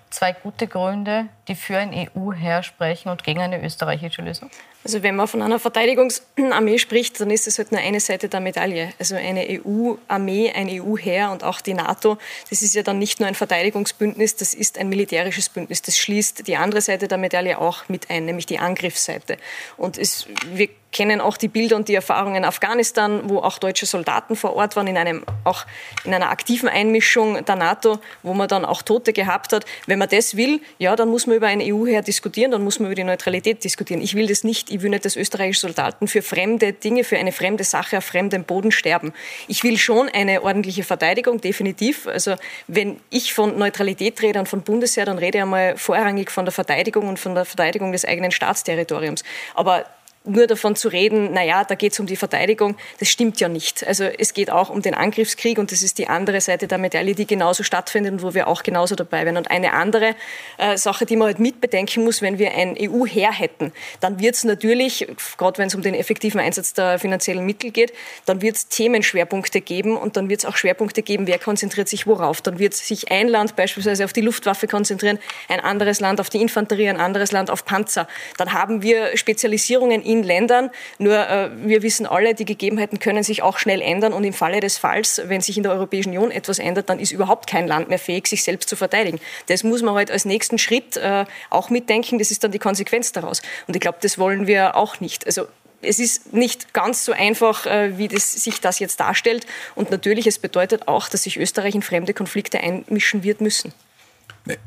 Zwei 0.08 0.32
gute 0.32 0.66
Gründe, 0.66 1.26
die 1.48 1.54
für 1.54 1.76
ein 1.76 1.92
EU-Heer 1.92 2.62
sprechen 2.62 3.10
und 3.10 3.22
gegen 3.24 3.40
eine 3.40 3.62
österreichische 3.62 4.22
Lösung? 4.22 4.50
Also 4.84 5.02
wenn 5.02 5.16
man 5.16 5.26
von 5.26 5.40
einer 5.40 5.58
Verteidigungsarmee 5.58 6.78
spricht, 6.78 7.18
dann 7.18 7.30
ist 7.30 7.46
es 7.46 7.56
halt 7.56 7.72
nur 7.72 7.80
eine 7.80 8.00
Seite 8.00 8.28
der 8.28 8.40
Medaille. 8.40 8.92
Also 8.98 9.16
eine 9.16 9.46
EU-Armee, 9.48 10.52
ein 10.54 10.68
EU-Heer 10.68 11.30
und 11.30 11.42
auch 11.42 11.62
die 11.62 11.72
NATO, 11.72 12.18
das 12.50 12.60
ist 12.60 12.74
ja 12.74 12.82
dann 12.82 12.98
nicht 12.98 13.18
nur 13.18 13.26
ein 13.26 13.34
Verteidigungsbündnis, 13.34 14.36
das 14.36 14.52
ist 14.52 14.76
ein 14.76 14.90
militärisches 14.90 15.48
Bündnis. 15.48 15.80
Das 15.80 15.96
schließt 15.96 16.46
die 16.46 16.56
andere 16.56 16.82
Seite 16.82 17.08
der 17.08 17.16
Medaille 17.16 17.58
auch 17.58 17.88
mit 17.88 18.10
ein, 18.10 18.26
nämlich 18.26 18.44
die 18.44 18.58
Angriffsseite. 18.58 19.38
Und 19.78 19.96
es, 19.96 20.26
wir 20.52 20.68
kennen 20.94 21.20
auch 21.20 21.36
die 21.36 21.48
Bilder 21.48 21.76
und 21.76 21.88
die 21.88 21.94
Erfahrungen 21.94 22.36
in 22.36 22.44
Afghanistan, 22.44 23.22
wo 23.24 23.40
auch 23.40 23.58
deutsche 23.58 23.84
Soldaten 23.84 24.36
vor 24.36 24.54
Ort 24.54 24.76
waren, 24.76 24.86
in, 24.86 24.96
einem, 24.96 25.24
auch 25.42 25.66
in 26.04 26.14
einer 26.14 26.30
aktiven 26.30 26.68
Einmischung 26.68 27.44
der 27.44 27.56
NATO, 27.56 27.98
wo 28.22 28.32
man 28.32 28.48
dann 28.48 28.64
auch 28.64 28.80
Tote 28.80 29.12
gehabt 29.12 29.52
hat. 29.52 29.66
Wenn 29.86 29.98
man 29.98 30.08
das 30.08 30.36
will, 30.36 30.60
ja, 30.78 30.94
dann 30.94 31.08
muss 31.08 31.26
man 31.26 31.36
über 31.36 31.48
ein 31.48 31.60
EU-Heer 31.60 32.02
diskutieren, 32.02 32.52
dann 32.52 32.62
muss 32.62 32.78
man 32.78 32.86
über 32.86 32.94
die 32.94 33.04
Neutralität 33.04 33.64
diskutieren. 33.64 34.00
Ich 34.00 34.14
will 34.14 34.28
das 34.28 34.44
nicht 34.44 34.70
ich 34.74 34.82
will 34.82 34.90
nicht, 34.90 35.04
dass 35.04 35.16
österreichische 35.16 35.60
Soldaten 35.60 36.08
für 36.08 36.22
fremde 36.22 36.72
Dinge, 36.72 37.04
für 37.04 37.16
eine 37.16 37.32
fremde 37.32 37.64
Sache 37.64 37.98
auf 37.98 38.04
fremdem 38.04 38.44
Boden 38.44 38.72
sterben. 38.72 39.12
Ich 39.46 39.62
will 39.62 39.78
schon 39.78 40.08
eine 40.08 40.42
ordentliche 40.42 40.82
Verteidigung, 40.82 41.40
definitiv. 41.40 42.06
Also 42.06 42.34
wenn 42.66 42.98
ich 43.10 43.32
von 43.32 43.56
Neutralität 43.56 44.20
rede 44.22 44.40
und 44.40 44.48
von 44.48 44.62
Bundesheer, 44.62 45.06
dann 45.06 45.18
rede 45.18 45.38
ich 45.38 45.42
einmal 45.42 45.76
vorrangig 45.76 46.30
von 46.30 46.44
der 46.44 46.52
Verteidigung 46.52 47.08
und 47.08 47.18
von 47.18 47.34
der 47.34 47.44
Verteidigung 47.44 47.92
des 47.92 48.04
eigenen 48.04 48.32
Staatsterritoriums. 48.32 49.22
Aber 49.54 49.86
nur 50.26 50.46
davon 50.46 50.74
zu 50.74 50.88
reden, 50.88 51.32
naja, 51.34 51.64
da 51.64 51.74
geht 51.74 51.92
es 51.92 52.00
um 52.00 52.06
die 52.06 52.16
Verteidigung, 52.16 52.76
das 52.98 53.08
stimmt 53.08 53.40
ja 53.40 53.48
nicht. 53.48 53.86
Also 53.86 54.04
es 54.04 54.32
geht 54.32 54.50
auch 54.50 54.70
um 54.70 54.80
den 54.80 54.94
Angriffskrieg 54.94 55.58
und 55.58 55.70
das 55.70 55.82
ist 55.82 55.98
die 55.98 56.08
andere 56.08 56.40
Seite 56.40 56.66
der 56.66 56.78
Medaille, 56.78 57.14
die 57.14 57.26
genauso 57.26 57.62
stattfindet 57.62 58.14
und 58.14 58.22
wo 58.22 58.32
wir 58.32 58.48
auch 58.48 58.62
genauso 58.62 58.94
dabei 58.94 59.26
wären. 59.26 59.36
Und 59.36 59.50
eine 59.50 59.74
andere 59.74 60.16
äh, 60.56 60.78
Sache, 60.78 61.04
die 61.04 61.16
man 61.16 61.26
halt 61.26 61.40
mitbedenken 61.40 62.04
muss, 62.04 62.22
wenn 62.22 62.38
wir 62.38 62.52
ein 62.52 62.74
EU-Heer 62.80 63.32
hätten, 63.32 63.72
dann 64.00 64.18
wird 64.18 64.34
es 64.34 64.44
natürlich, 64.44 65.06
gerade 65.36 65.58
wenn 65.58 65.68
es 65.68 65.74
um 65.74 65.82
den 65.82 65.94
effektiven 65.94 66.40
Einsatz 66.40 66.72
der 66.72 66.98
finanziellen 66.98 67.44
Mittel 67.44 67.70
geht, 67.70 67.92
dann 68.24 68.40
wird 68.40 68.56
es 68.56 68.68
Themenschwerpunkte 68.68 69.60
geben 69.60 69.94
und 69.94 70.16
dann 70.16 70.30
wird 70.30 70.40
es 70.40 70.46
auch 70.46 70.56
Schwerpunkte 70.56 71.02
geben, 71.02 71.26
wer 71.26 71.38
konzentriert 71.38 71.88
sich 71.88 72.06
worauf. 72.06 72.40
Dann 72.40 72.58
wird 72.58 72.72
sich 72.72 73.10
ein 73.10 73.28
Land 73.28 73.56
beispielsweise 73.56 74.06
auf 74.06 74.14
die 74.14 74.22
Luftwaffe 74.22 74.68
konzentrieren, 74.68 75.18
ein 75.48 75.60
anderes 75.60 76.00
Land 76.00 76.18
auf 76.18 76.30
die 76.30 76.40
Infanterie, 76.40 76.88
ein 76.88 76.98
anderes 76.98 77.30
Land 77.30 77.50
auf 77.50 77.66
Panzer. 77.66 78.08
Dann 78.38 78.54
haben 78.54 78.80
wir 78.80 79.18
Spezialisierungen 79.18 80.00
in 80.00 80.13
Ländern. 80.22 80.70
Nur 80.98 81.16
äh, 81.16 81.50
wir 81.64 81.82
wissen 81.82 82.06
alle, 82.06 82.34
die 82.34 82.44
Gegebenheiten 82.44 82.98
können 82.98 83.22
sich 83.22 83.42
auch 83.42 83.58
schnell 83.58 83.80
ändern. 83.80 84.12
Und 84.12 84.24
im 84.24 84.32
Falle 84.32 84.60
des 84.60 84.78
Falls, 84.78 85.20
wenn 85.26 85.40
sich 85.40 85.56
in 85.56 85.62
der 85.62 85.72
Europäischen 85.72 86.10
Union 86.10 86.30
etwas 86.30 86.58
ändert, 86.58 86.88
dann 86.88 87.00
ist 87.00 87.12
überhaupt 87.12 87.48
kein 87.48 87.66
Land 87.66 87.88
mehr 87.88 87.98
fähig, 87.98 88.26
sich 88.26 88.44
selbst 88.44 88.68
zu 88.68 88.76
verteidigen. 88.76 89.20
Das 89.46 89.64
muss 89.64 89.82
man 89.82 89.94
halt 89.94 90.10
als 90.10 90.24
nächsten 90.24 90.58
Schritt 90.58 90.96
äh, 90.96 91.24
auch 91.50 91.70
mitdenken. 91.70 92.18
Das 92.18 92.30
ist 92.30 92.44
dann 92.44 92.52
die 92.52 92.58
Konsequenz 92.58 93.12
daraus. 93.12 93.42
Und 93.66 93.74
ich 93.74 93.80
glaube, 93.80 93.98
das 94.00 94.18
wollen 94.18 94.46
wir 94.46 94.76
auch 94.76 95.00
nicht. 95.00 95.26
Also 95.26 95.46
es 95.86 95.98
ist 95.98 96.32
nicht 96.32 96.72
ganz 96.72 97.04
so 97.04 97.12
einfach, 97.12 97.66
äh, 97.66 97.98
wie 97.98 98.08
das, 98.08 98.32
sich 98.32 98.60
das 98.60 98.78
jetzt 98.78 99.00
darstellt. 99.00 99.46
Und 99.74 99.90
natürlich, 99.90 100.26
es 100.26 100.38
bedeutet 100.38 100.88
auch, 100.88 101.08
dass 101.08 101.24
sich 101.24 101.38
Österreich 101.38 101.74
in 101.74 101.82
fremde 101.82 102.14
Konflikte 102.14 102.60
einmischen 102.60 103.22
wird 103.22 103.40
müssen. 103.40 103.72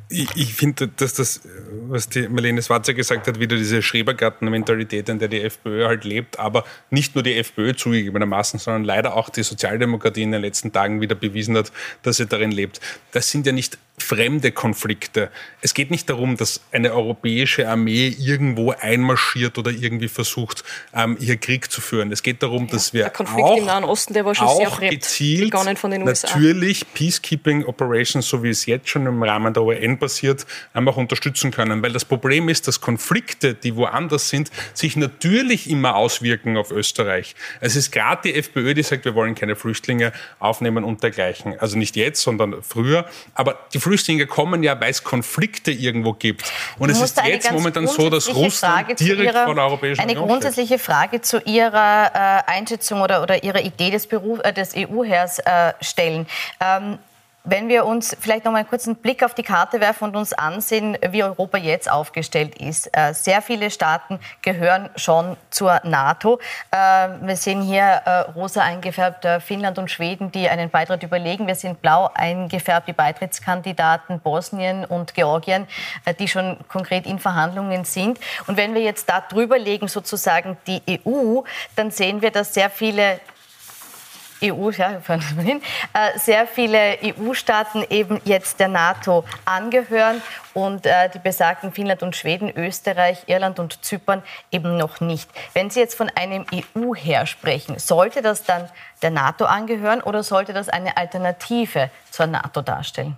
Ich, 0.09 0.29
ich 0.35 0.53
finde, 0.55 0.87
dass 0.87 1.13
das, 1.13 1.41
was 1.87 2.09
die 2.09 2.27
Marlene 2.27 2.63
Schwarzer 2.63 2.95
gesagt 2.95 3.27
hat, 3.27 3.39
wieder 3.39 3.55
diese 3.55 3.83
Schrebergarten-Mentalität, 3.83 5.07
in 5.07 5.19
der 5.19 5.27
die 5.27 5.41
FPÖ 5.41 5.85
halt 5.85 6.03
lebt, 6.03 6.39
aber 6.39 6.65
nicht 6.89 7.13
nur 7.13 7.23
die 7.23 7.35
FPÖ 7.35 7.75
zugegebenermaßen, 7.75 8.59
sondern 8.59 8.83
leider 8.83 9.15
auch 9.15 9.29
die 9.29 9.43
Sozialdemokratie 9.43 10.23
in 10.23 10.31
den 10.31 10.41
letzten 10.41 10.71
Tagen 10.71 10.99
wieder 10.99 11.13
bewiesen 11.13 11.55
hat, 11.55 11.71
dass 12.01 12.17
sie 12.17 12.25
darin 12.25 12.51
lebt. 12.51 12.81
Das 13.11 13.29
sind 13.29 13.45
ja 13.45 13.51
nicht 13.51 13.77
fremde 14.07 14.53
Konflikte. 14.53 15.29
Es 15.61 15.73
geht 15.73 15.91
nicht 15.91 16.09
darum, 16.09 16.37
dass 16.37 16.61
eine 16.71 16.93
europäische 16.93 17.67
Armee 17.67 18.15
irgendwo 18.17 18.71
einmarschiert 18.71 19.57
oder 19.57 19.71
irgendwie 19.71 20.07
versucht, 20.07 20.63
ähm, 20.93 21.17
hier 21.19 21.35
Krieg 21.35 21.69
zu 21.69 21.81
führen. 21.81 22.09
Es 22.13 22.23
geht 22.23 22.41
darum, 22.41 22.67
ja, 22.67 22.71
dass 22.71 22.93
wir 22.93 23.11
auch, 23.11 23.57
im 23.57 23.65
Nahen 23.65 23.83
Osten, 23.83 24.13
der 24.13 24.23
war 24.23 24.33
schon 24.33 24.47
sehr 24.55 24.89
gezielt, 24.89 25.53
von 25.77 25.91
den 25.91 26.03
USA. 26.03 26.27
natürlich 26.27 26.85
Peacekeeping 26.93 27.65
Operations, 27.65 28.27
so 28.27 28.43
wie 28.43 28.49
es 28.49 28.65
jetzt 28.65 28.87
schon 28.87 29.05
im 29.05 29.21
Rahmen 29.21 29.53
der 29.53 29.63
OEN 29.63 29.99
passiert, 29.99 30.45
einfach 30.73 30.95
unterstützen 30.95 31.51
können. 31.51 31.83
Weil 31.83 31.91
das 31.91 32.05
Problem 32.05 32.47
ist, 32.47 32.67
dass 32.69 32.79
Konflikte, 32.79 33.55
die 33.55 33.75
woanders 33.75 34.29
sind, 34.29 34.51
sich 34.73 34.95
natürlich 34.95 35.69
immer 35.69 35.97
auswirken 35.97 36.55
auf 36.55 36.71
Österreich. 36.71 37.35
Es 37.59 37.75
ist 37.75 37.91
gerade 37.91 38.21
die 38.23 38.35
FPÖ, 38.35 38.73
die 38.73 38.83
sagt, 38.83 39.03
wir 39.03 39.15
wollen 39.15 39.35
keine 39.35 39.57
Flüchtlinge 39.57 40.13
aufnehmen 40.39 40.85
und 40.85 41.03
dergleichen. 41.03 41.59
Also 41.59 41.77
nicht 41.77 41.97
jetzt, 41.97 42.21
sondern 42.21 42.63
früher. 42.63 43.05
Aber 43.33 43.59
die 43.73 43.79
Flüchtlinge 43.79 43.96
kommen 44.27 44.63
ja, 44.63 44.79
weil 44.79 44.91
es 44.91 45.03
Konflikte 45.03 45.71
irgendwo 45.71 46.13
gibt. 46.13 46.51
Und 46.79 46.89
es 46.89 47.01
ist 47.01 47.21
jetzt 47.25 47.51
momentan 47.51 47.87
so, 47.87 48.09
dass 48.09 48.33
Russland 48.33 48.99
direkt 48.99 49.33
ihrer, 49.33 49.45
von 49.45 49.55
der 49.55 49.65
Europäischen 49.65 50.01
eine 50.01 50.11
Union 50.11 50.23
Eine 50.23 50.31
grundsätzliche. 50.31 50.77
Frage 50.79 51.21
zu 51.21 51.39
Ihrer 51.41 52.11
äh, 52.13 52.51
Einschätzung 52.51 53.01
oder, 53.01 53.21
oder 53.21 53.43
Ihrer 53.43 53.61
Idee 53.61 53.91
des, 53.91 54.05
äh, 54.05 54.53
des 54.53 54.75
EU-Heers 54.75 55.39
äh, 55.39 55.73
stellen. 55.81 56.27
Ähm, 56.59 56.99
wenn 57.47 57.69
wir 57.69 57.85
uns 57.85 58.15
vielleicht 58.19 58.43
noch 58.43 58.51
mal 58.51 58.59
einen 58.59 58.67
kurzen 58.67 58.97
Blick 58.97 59.23
auf 59.23 59.33
die 59.33 59.43
Karte 59.43 59.79
werfen 59.79 60.03
und 60.03 60.15
uns 60.17 60.33
ansehen, 60.33 60.97
wie 61.11 61.23
Europa 61.23 61.57
jetzt 61.57 61.89
aufgestellt 61.89 62.59
ist. 62.59 62.89
Äh, 62.91 63.13
sehr 63.13 63.41
viele 63.41 63.71
Staaten 63.71 64.19
gehören 64.41 64.89
schon 64.97 65.37
zur 65.49 65.79
NATO. 65.83 66.39
Äh, 66.71 67.07
wir 67.21 67.37
sehen 67.37 67.61
hier 67.61 67.83
äh, 67.83 68.19
rosa 68.31 68.61
eingefärbt 68.61 69.25
Finnland 69.41 69.79
und 69.79 69.89
Schweden, 69.89 70.31
die 70.31 70.49
einen 70.49 70.69
Beitritt 70.69 71.03
überlegen. 71.03 71.47
Wir 71.47 71.55
sehen 71.55 71.75
blau 71.75 72.09
eingefärbt 72.13 72.87
die 72.89 72.93
Beitrittskandidaten 72.93 74.19
Bosnien 74.19 74.83
und 74.83 75.13
Georgien, 75.13 75.67
die 76.19 76.27
schon 76.27 76.57
konkret 76.67 77.05
in 77.05 77.19
Verhandlungen 77.19 77.85
sind. 77.85 78.19
Und 78.47 78.57
wenn 78.57 78.73
wir 78.73 78.81
jetzt 78.81 79.09
da 79.09 79.21
drüber 79.21 79.57
legen, 79.57 79.87
sozusagen 79.87 80.57
die 80.67 80.81
EU, 81.05 81.41
dann 81.75 81.91
sehen 81.91 82.21
wir, 82.21 82.31
dass 82.31 82.53
sehr 82.53 82.69
viele 82.69 83.19
EU, 84.41 84.69
ja, 84.71 84.99
hin, 85.39 85.61
äh, 85.93 86.17
sehr 86.17 86.47
viele 86.47 86.97
EU-Staaten 87.03 87.85
eben 87.89 88.21
jetzt 88.23 88.59
der 88.59 88.67
NATO 88.67 89.23
angehören 89.45 90.21
und 90.53 90.85
äh, 90.85 91.09
die 91.09 91.19
besagten 91.19 91.71
Finnland 91.71 92.03
und 92.03 92.15
Schweden, 92.15 92.51
Österreich, 92.55 93.23
Irland 93.27 93.59
und 93.59 93.83
Zypern 93.83 94.23
eben 94.51 94.77
noch 94.77 94.99
nicht. 94.99 95.29
Wenn 95.53 95.69
Sie 95.69 95.79
jetzt 95.79 95.95
von 95.95 96.09
einem 96.15 96.45
EU-Heer 96.53 97.25
sprechen, 97.25 97.79
sollte 97.79 98.21
das 98.21 98.43
dann 98.43 98.69
der 99.01 99.11
NATO 99.11 99.45
angehören 99.45 100.01
oder 100.01 100.23
sollte 100.23 100.53
das 100.53 100.69
eine 100.69 100.97
Alternative 100.97 101.89
zur 102.11 102.27
NATO 102.27 102.61
darstellen? 102.61 103.15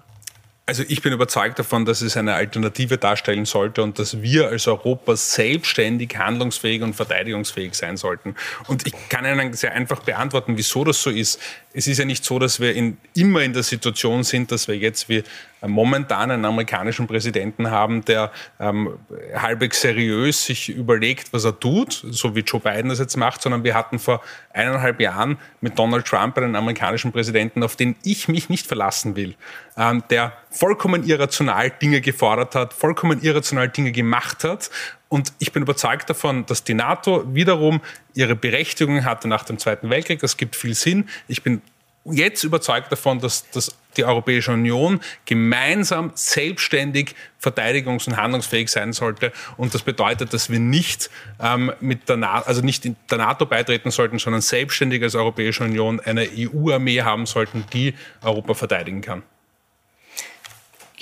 Also 0.70 0.84
ich 0.88 1.02
bin 1.02 1.14
überzeugt 1.14 1.58
davon, 1.58 1.86
dass 1.86 2.02
es 2.02 2.16
eine 2.16 2.36
Alternative 2.36 3.00
darstellen 3.00 3.46
sollte 3.46 3.82
und 3.82 3.98
dass 3.98 4.22
wir 4.22 4.50
als 4.50 4.68
Europa 4.68 5.16
selbstständig 5.16 6.16
handlungsfähig 6.16 6.84
und 6.84 6.94
verteidigungsfähig 6.94 7.74
sein 7.74 7.98
sollten. 7.98 8.36
Und 8.68 8.86
ich 8.86 8.94
kann 9.10 9.26
Ihnen 9.26 9.54
sehr 9.54 9.74
einfach 9.74 10.04
beantworten, 10.04 10.58
wieso 10.58 10.84
das 10.84 11.02
so 11.02 11.10
ist. 11.10 11.40
Es 11.74 11.88
ist 11.88 11.98
ja 11.98 12.06
nicht 12.06 12.24
so, 12.24 12.38
dass 12.38 12.60
wir 12.60 12.76
in, 12.76 12.98
immer 13.16 13.42
in 13.42 13.54
der 13.54 13.64
Situation 13.64 14.24
sind, 14.24 14.52
dass 14.52 14.68
wir 14.68 14.78
jetzt 14.78 15.10
wie 15.10 15.24
momentan 15.66 16.32
einen 16.32 16.46
amerikanischen 16.46 17.08
Präsidenten 17.08 17.70
haben, 17.72 18.06
der 18.06 18.32
ähm, 18.60 18.98
halbwegs 19.36 19.82
seriös 19.82 20.46
sich 20.46 20.70
überlegt, 20.70 21.34
was 21.34 21.46
er 21.46 21.60
tut, 21.60 22.06
so 22.10 22.36
wie 22.36 22.42
Joe 22.42 22.62
Biden 22.62 22.90
das 22.90 23.00
jetzt 23.00 23.18
macht, 23.18 23.42
sondern 23.42 23.64
wir 23.64 23.76
hatten 23.76 24.00
vor 24.00 24.22
eineinhalb 24.54 25.00
Jahren 25.00 25.38
mit 25.62 25.78
Donald 25.78 26.06
Trump 26.06 26.38
einen 26.38 26.56
amerikanischen 26.56 27.12
Präsidenten, 27.12 27.64
auf 27.64 27.76
den 27.76 27.96
ich 28.04 28.28
mich 28.28 28.50
nicht 28.50 28.68
verlassen 28.68 29.16
will, 29.16 29.36
ähm, 29.78 30.04
der 30.10 30.34
vollkommen 30.50 31.04
irrational 31.04 31.70
Dinge 31.70 32.02
gefordert 32.02 32.56
hat, 32.56 32.74
vollkommen 32.74 33.22
irrational 33.22 33.70
Dinge 33.70 33.92
gemacht 33.92 34.44
hat 34.44 34.70
und 35.10 35.34
ich 35.40 35.52
bin 35.52 35.64
überzeugt 35.64 36.10
davon, 36.10 36.46
dass 36.46 36.64
die 36.64 36.76
NATO 36.76 37.24
wiederum 37.34 37.82
ihre 38.14 38.36
Berechtigung 38.36 39.04
hatte 39.04 39.28
nach 39.28 39.44
dem 39.44 39.58
Zweiten 39.58 39.90
Weltkrieg. 39.90 40.20
Das 40.20 40.38
gibt 40.38 40.56
viel 40.56 40.76
Sinn. 40.76 41.10
Ich 41.28 41.42
bin 41.42 41.64
jetzt 42.06 42.44
überzeugt 42.44 42.92
davon, 42.92 43.20
dass, 43.20 43.50
dass 43.52 43.76
die 43.98 44.06
Europäische 44.06 44.52
Union 44.52 45.02
gemeinsam 45.26 46.12
selbstständig 46.16 47.16
verteidigungs- 47.42 48.08
und 48.08 48.18
handlungsfähig 48.18 48.70
sein 48.70 48.94
sollte. 48.94 49.32
Und 49.58 49.74
das 49.74 49.82
bedeutet, 49.82 50.34
dass 50.34 50.50
wir 50.50 50.60
nicht 50.60 51.10
ähm, 51.40 51.72
mit 51.80 52.08
der 52.08 52.18
NATO, 52.18 52.48
also 52.48 52.62
nicht 52.62 52.86
in 52.86 52.96
der 53.10 53.18
NATO 53.18 53.46
beitreten 53.46 53.92
sollten, 53.92 54.20
sondern 54.20 54.42
selbstständig 54.42 55.04
als 55.04 55.16
Europäische 55.16 55.64
Union 55.64 56.00
eine 56.00 56.28
EU-Armee 56.38 57.02
haben 57.02 57.26
sollten, 57.26 57.66
die 57.74 57.94
Europa 58.22 58.54
verteidigen 58.54 59.02
kann 59.02 59.24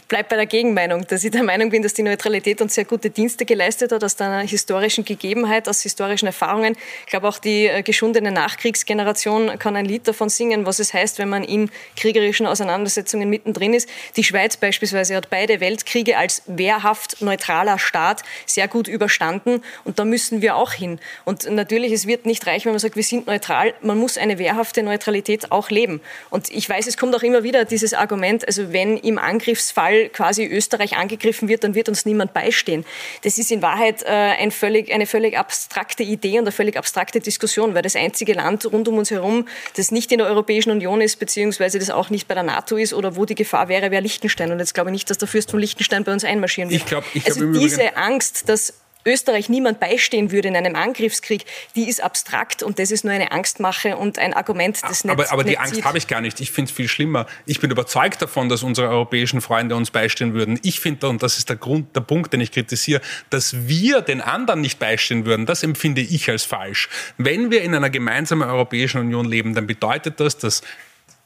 bleibe 0.08 0.30
bei 0.30 0.36
der 0.38 0.46
Gegenmeinung, 0.46 1.06
dass 1.08 1.24
ich 1.24 1.32
der 1.32 1.44
Meinung 1.44 1.70
bin, 1.70 1.82
dass 1.82 1.94
die 1.94 2.04
Neutralität 2.04 2.62
uns 2.62 2.76
sehr 2.76 2.86
gute 2.86 3.10
Dienste 3.10 3.46
geleistet 3.46 3.92
hat 3.92 4.04
aus 4.04 4.20
einer 4.22 4.40
historischen 4.40 5.04
Gegebenheit, 5.04 5.68
aus 5.68 5.82
historischen 5.82 6.28
Erfahrungen. 6.28 6.76
Ich 7.06 7.12
glaube, 7.12 7.28
auch 7.28 7.40
die 7.40 7.68
äh, 7.68 7.84
geschundene 7.84 8.32
Nachkriegsgeneration 8.32 9.60
kann 9.60 9.76
ein 9.76 9.86
Lied 9.86 10.08
davon 10.08 10.30
singen, 10.30 10.66
was 10.66 10.80
es 10.80 10.94
heißt, 10.94 11.20
wenn 11.20 11.30
man 11.30 11.44
in 11.44 11.70
kriegerischen 11.96 12.48
Auseinandersetzungen 12.48 13.30
mittendrin 13.30 13.74
ist. 13.74 13.90
Die 14.16 14.24
Schweiz 14.24 14.56
beispielsweise 14.56 15.16
hat 15.16 15.30
beide 15.30 15.60
Weltkriege 15.60 16.18
als 16.18 16.42
wehrhaft 16.46 17.22
neutraler 17.22 17.78
Staat 17.78 18.24
sehr 18.46 18.68
gut 18.68 18.88
überstanden 18.88 19.62
und 19.84 20.00
da 20.00 20.06
müssen 20.06 20.42
wir 20.42 20.56
auch 20.56 20.72
hin. 20.72 21.00
Und 21.26 21.50
natürlich, 21.50 21.92
es 21.92 22.08
wird 22.08 22.26
nicht 22.26 22.48
reichen, 22.48 22.66
wenn 22.66 22.74
man 22.74 22.80
sagt, 22.80 22.96
wir 22.96 23.04
sind 23.04 23.28
neutral. 23.28 23.74
Man 23.82 23.98
muss 23.98 24.18
eine 24.18 24.38
wehrhafte 24.38 24.84
Neutralität 24.84 25.52
auch 25.52 25.70
leben. 25.70 26.02
Und 26.30 26.50
ich 26.50 26.68
weiß, 26.70 26.88
es 26.88 26.98
kommt 26.98 27.16
auch 27.16 27.24
immer 27.24 27.44
wieder 27.44 27.66
dieses 27.66 27.94
Argument, 27.94 28.48
also 28.48 28.72
wenn 28.72 28.98
im 28.98 29.18
Angriffsfall 29.18 29.97
Fall 29.98 30.10
quasi 30.10 30.46
Österreich 30.46 30.98
angegriffen 30.98 31.48
wird, 31.48 31.64
dann 31.64 31.76
wird 31.76 31.90
uns 31.90 32.06
niemand 32.06 32.34
beistehen. 32.34 32.86
Das 33.24 33.38
ist 33.38 33.52
in 33.52 33.62
Wahrheit 33.62 34.04
äh, 34.04 34.08
ein 34.08 34.52
völlig, 34.52 34.92
eine 34.92 35.06
völlig 35.06 35.38
abstrakte 35.38 36.04
Idee 36.04 36.40
und 36.40 36.46
eine 36.46 36.52
völlig 36.52 36.78
abstrakte 36.78 37.20
Diskussion, 37.20 37.76
weil 37.76 37.82
das 37.82 37.96
einzige 37.96 38.34
Land 38.34 38.66
rund 38.72 38.88
um 38.88 38.98
uns 38.98 39.12
herum, 39.12 39.48
das 39.76 39.92
nicht 39.92 40.12
in 40.12 40.20
der 40.20 40.28
Europäischen 40.28 40.72
Union 40.72 41.02
ist, 41.02 41.18
beziehungsweise 41.18 41.80
das 41.80 41.90
auch 41.90 42.10
nicht 42.10 42.28
bei 42.28 42.34
der 42.34 42.44
NATO 42.44 42.78
ist 42.78 42.94
oder 42.94 43.16
wo 43.16 43.26
die 43.26 43.36
Gefahr 43.36 43.70
wäre, 43.70 43.92
wäre 43.92 44.02
Liechtenstein. 44.02 44.52
Und 44.52 44.60
jetzt 44.60 44.74
glaube 44.74 44.90
ich 44.90 44.94
nicht, 44.94 45.10
dass 45.10 45.18
der 45.18 45.28
Fürst 45.28 45.52
von 45.52 45.60
Liechtenstein 45.60 46.04
bei 46.04 46.14
uns 46.14 46.24
einmarschieren 46.24 46.70
wird. 46.70 46.82
Ich 46.82 46.88
glaub, 46.88 47.04
ich 47.14 47.26
also 47.26 47.52
diese 47.52 47.98
Angst, 47.98 48.50
dass 48.50 48.74
Österreich 49.06 49.50
niemand 49.50 49.80
beistehen 49.80 50.32
würde 50.32 50.50
in 50.50 50.56
einem 50.56 50.76
Angriffskrieg, 50.76 51.46
die 51.76 51.88
ist 51.88 52.04
abstrakt 52.04 52.64
und 52.64 52.80
das 52.80 52.92
ist 52.92 53.04
nur 53.04 53.14
eine 53.14 53.32
Angstmache 53.32 53.98
und 53.98 54.20
ein 54.20 54.34
Argument, 54.34 54.78
das 54.82 55.04
nicht 55.04 55.14
Aber, 55.14 55.32
aber 55.32 55.44
die 55.44 55.58
Angst 55.58 55.84
habe 55.84 55.98
ich 55.98 56.08
gar 56.08 56.22
nicht. 56.22 56.40
Ich 56.40 56.52
finde 56.52 56.70
es 56.70 56.76
viel 56.76 56.88
schlimmer. 56.88 57.26
Ich 57.46 57.60
bin 57.60 57.72
überzeugt 57.72 58.22
davon, 58.22 58.50
dass 58.50 58.64
unsere 58.64 58.90
europäischen 58.90 59.42
Freunde 59.42 59.76
uns 59.76 59.92
beistehen 59.92 60.34
würden. 60.34 60.60
Ich 60.64 60.80
finde, 60.80 61.08
und 61.10 61.24
das 61.24 61.38
ist 61.38 61.50
der 61.50 61.56
Grund, 61.56 61.96
der 61.96 62.02
Punkt, 62.02 62.34
den 62.34 62.42
ich 62.42 62.52
kritisiere, 62.52 63.02
dass 63.30 63.68
wir 63.68 64.02
den 64.02 64.22
anderen 64.22 64.62
nicht 64.62 64.80
beistehen 64.80 65.26
würden, 65.26 65.46
das 65.46 65.64
empfinde 65.64 66.02
ich 66.02 66.30
als 66.30 66.44
falsch. 66.44 66.90
Wenn 67.18 67.52
wir 67.52 67.62
in 67.62 67.74
einer 67.74 67.90
gemeinsamen 67.90 68.50
Europäischen 68.50 69.00
Union 69.00 69.26
leben, 69.26 69.54
dann 69.54 69.68
bedeutet 69.68 70.20
das, 70.20 70.38
dass 70.38 70.62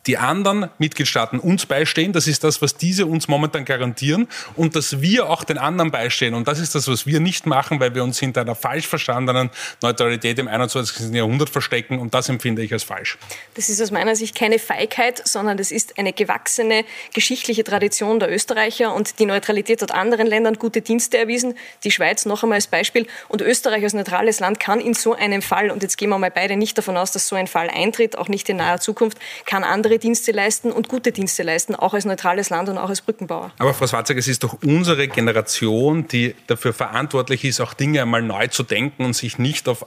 die 0.07 0.17
anderen 0.17 0.69
Mitgliedstaaten 0.77 1.39
uns 1.39 1.65
beistehen. 1.65 2.13
Das 2.13 2.27
ist 2.27 2.43
das, 2.43 2.61
was 2.61 2.75
diese 2.75 3.05
uns 3.05 3.27
momentan 3.27 3.65
garantieren. 3.65 4.27
Und 4.55 4.75
dass 4.75 5.01
wir 5.01 5.29
auch 5.29 5.43
den 5.43 5.57
anderen 5.57 5.91
beistehen. 5.91 6.33
Und 6.33 6.47
das 6.47 6.59
ist 6.59 6.75
das, 6.75 6.87
was 6.87 7.05
wir 7.05 7.19
nicht 7.19 7.45
machen, 7.45 7.79
weil 7.79 7.93
wir 7.93 8.03
uns 8.03 8.19
hinter 8.19 8.41
einer 8.41 8.55
falsch 8.55 8.87
verstandenen 8.87 9.49
Neutralität 9.81 10.39
im 10.39 10.47
21. 10.47 11.13
Jahrhundert 11.13 11.49
verstecken. 11.49 11.99
Und 11.99 12.13
das 12.13 12.29
empfinde 12.29 12.63
ich 12.63 12.73
als 12.73 12.83
falsch. 12.83 13.17
Das 13.53 13.69
ist 13.69 13.81
aus 13.81 13.91
meiner 13.91 14.15
Sicht 14.15 14.35
keine 14.35 14.59
Feigheit, 14.59 15.21
sondern 15.27 15.57
das 15.57 15.71
ist 15.71 15.97
eine 15.97 16.13
gewachsene 16.13 16.83
geschichtliche 17.13 17.63
Tradition 17.63 18.19
der 18.19 18.31
Österreicher. 18.31 18.93
Und 18.93 19.19
die 19.19 19.25
Neutralität 19.25 19.81
hat 19.81 19.91
anderen 19.91 20.27
Ländern 20.27 20.55
gute 20.55 20.81
Dienste 20.81 21.17
erwiesen. 21.17 21.55
Die 21.83 21.91
Schweiz 21.91 22.25
noch 22.25 22.43
einmal 22.43 22.57
als 22.57 22.67
Beispiel. 22.67 23.07
Und 23.27 23.41
Österreich 23.41 23.83
als 23.83 23.93
neutrales 23.93 24.39
Land 24.39 24.59
kann 24.59 24.79
in 24.79 24.93
so 24.93 25.13
einem 25.13 25.41
Fall, 25.41 25.69
und 25.69 25.83
jetzt 25.83 25.97
gehen 25.97 26.09
wir 26.09 26.17
mal 26.17 26.31
beide 26.31 26.57
nicht 26.57 26.77
davon 26.77 26.97
aus, 26.97 27.11
dass 27.11 27.27
so 27.27 27.35
ein 27.35 27.47
Fall 27.47 27.69
eintritt, 27.69 28.17
auch 28.17 28.27
nicht 28.27 28.49
in 28.49 28.57
naher 28.57 28.79
Zukunft, 28.79 29.17
kann 29.45 29.63
andere 29.63 29.90
andere 29.91 29.99
Dienste 29.99 30.31
leisten 30.31 30.71
und 30.71 30.87
gute 30.87 31.11
Dienste 31.11 31.43
leisten, 31.43 31.75
auch 31.75 31.93
als 31.93 32.05
neutrales 32.05 32.49
Land 32.49 32.69
und 32.69 32.77
auch 32.77 32.87
als 32.87 33.01
Brückenbauer. 33.01 33.51
Aber 33.57 33.73
Frau 33.73 33.87
Schwarzenegger, 33.87 34.19
es 34.19 34.29
ist 34.29 34.41
doch 34.41 34.57
unsere 34.63 35.09
Generation, 35.09 36.07
die 36.07 36.33
dafür 36.47 36.71
verantwortlich 36.71 37.43
ist, 37.43 37.59
auch 37.59 37.73
Dinge 37.73 38.01
einmal 38.01 38.21
neu 38.21 38.47
zu 38.47 38.63
denken 38.63 39.03
und 39.03 39.13
sich 39.13 39.37
nicht 39.37 39.67
auf 39.67 39.85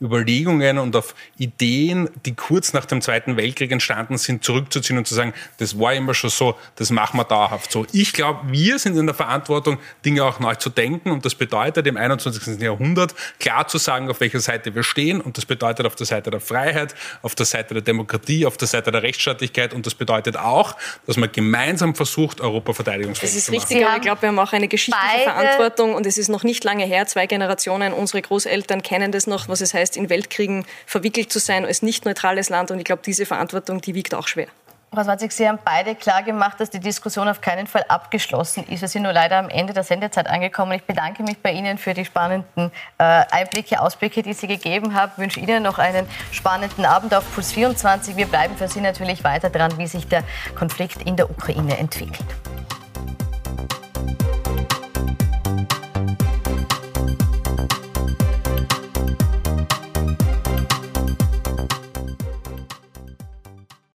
Überlegungen 0.00 0.78
und 0.78 0.94
auf 0.94 1.14
Ideen, 1.38 2.08
die 2.24 2.34
kurz 2.34 2.72
nach 2.72 2.84
dem 2.84 3.02
Zweiten 3.02 3.36
Weltkrieg 3.36 3.72
entstanden 3.72 4.16
sind, 4.16 4.44
zurückzuziehen 4.44 4.96
und 4.96 5.08
zu 5.08 5.14
sagen, 5.14 5.34
das 5.58 5.78
war 5.78 5.92
immer 5.92 6.14
schon 6.14 6.30
so, 6.30 6.54
das 6.76 6.90
machen 6.90 7.18
wir 7.18 7.24
dauerhaft 7.24 7.72
so. 7.72 7.84
Ich 7.92 8.12
glaube, 8.12 8.40
wir 8.46 8.78
sind 8.78 8.96
in 8.96 9.06
der 9.06 9.14
Verantwortung, 9.14 9.78
Dinge 10.04 10.24
auch 10.24 10.38
neu 10.38 10.54
zu 10.54 10.70
denken 10.70 11.10
und 11.10 11.24
das 11.24 11.34
bedeutet 11.34 11.86
im 11.88 11.96
21. 11.96 12.60
Jahrhundert 12.60 13.14
klar 13.40 13.66
zu 13.66 13.78
sagen, 13.78 14.08
auf 14.08 14.20
welcher 14.20 14.38
Seite 14.38 14.74
wir 14.74 14.84
stehen 14.84 15.20
und 15.20 15.36
das 15.36 15.46
bedeutet 15.46 15.84
auf 15.84 15.96
der 15.96 16.06
Seite 16.06 16.30
der 16.30 16.40
Freiheit, 16.40 16.94
auf 17.22 17.34
der 17.34 17.46
Seite 17.46 17.74
der 17.74 17.82
Demokratie, 17.82 18.46
auf 18.46 18.56
der 18.56 18.68
Seite 18.68 18.92
der 18.92 19.02
Rechtsstaatlichkeit 19.02 19.74
und 19.74 19.84
das 19.84 19.96
bedeutet 19.96 20.36
auch, 20.36 20.76
dass 21.06 21.16
man 21.16 21.32
gemeinsam 21.32 21.96
versucht, 21.96 22.40
Europa 22.40 22.72
verteidigungsfähig 22.72 23.30
zu 23.32 23.36
machen. 23.36 23.56
Das 23.56 23.64
ist 23.64 23.70
richtig, 23.70 23.84
aber 23.84 23.96
ich 23.96 24.02
glaube, 24.02 24.22
wir 24.22 24.28
haben 24.28 24.38
auch 24.38 24.52
eine 24.52 24.68
geschichtliche 24.68 25.24
Verantwortung 25.24 25.94
und 25.94 26.06
es 26.06 26.18
ist 26.18 26.28
noch 26.28 26.44
nicht 26.44 26.62
lange 26.62 26.84
her, 26.84 27.06
zwei 27.06 27.26
Generationen, 27.26 27.92
unsere 27.92 28.22
Großeltern 28.22 28.82
kennen 28.82 29.10
das 29.10 29.26
noch, 29.26 29.48
was 29.48 29.60
es 29.60 29.74
heißt, 29.74 29.87
heißt, 29.88 29.96
in 29.96 30.10
Weltkriegen 30.10 30.64
verwickelt 30.86 31.32
zu 31.32 31.38
sein 31.38 31.64
als 31.64 31.82
nicht 31.82 32.04
neutrales 32.04 32.50
Land. 32.50 32.70
Und 32.70 32.78
ich 32.78 32.84
glaube, 32.84 33.02
diese 33.04 33.26
Verantwortung, 33.26 33.80
die 33.80 33.94
wiegt 33.94 34.14
auch 34.14 34.28
schwer. 34.28 34.48
Frau 34.90 35.04
Swatzig, 35.04 35.32
Sie 35.32 35.46
haben 35.46 35.58
beide 35.62 35.94
klar 35.94 36.22
gemacht, 36.22 36.58
dass 36.60 36.70
die 36.70 36.80
Diskussion 36.80 37.28
auf 37.28 37.42
keinen 37.42 37.66
Fall 37.66 37.84
abgeschlossen 37.88 38.64
ist. 38.68 38.80
Wir 38.80 38.88
sind 38.88 39.02
nur 39.02 39.12
leider 39.12 39.36
am 39.36 39.50
Ende 39.50 39.74
der 39.74 39.82
Sendezeit 39.82 40.26
angekommen. 40.26 40.72
Ich 40.72 40.84
bedanke 40.84 41.22
mich 41.22 41.36
bei 41.42 41.52
Ihnen 41.52 41.76
für 41.76 41.92
die 41.92 42.06
spannenden 42.06 42.72
äh, 42.96 43.02
Einblicke, 43.30 43.82
Ausblicke, 43.82 44.22
die 44.22 44.32
Sie 44.32 44.46
gegeben 44.46 44.94
haben. 44.94 45.12
Ich 45.14 45.18
wünsche 45.18 45.40
Ihnen 45.40 45.62
noch 45.62 45.78
einen 45.78 46.08
spannenden 46.32 46.86
Abend 46.86 47.14
auf 47.14 47.22
Puls 47.34 47.52
24. 47.52 48.16
Wir 48.16 48.26
bleiben 48.26 48.56
für 48.56 48.68
Sie 48.68 48.80
natürlich 48.80 49.24
weiter 49.24 49.50
dran, 49.50 49.76
wie 49.76 49.86
sich 49.86 50.08
der 50.08 50.24
Konflikt 50.54 51.02
in 51.02 51.16
der 51.16 51.28
Ukraine 51.28 51.76
entwickelt. 51.76 52.24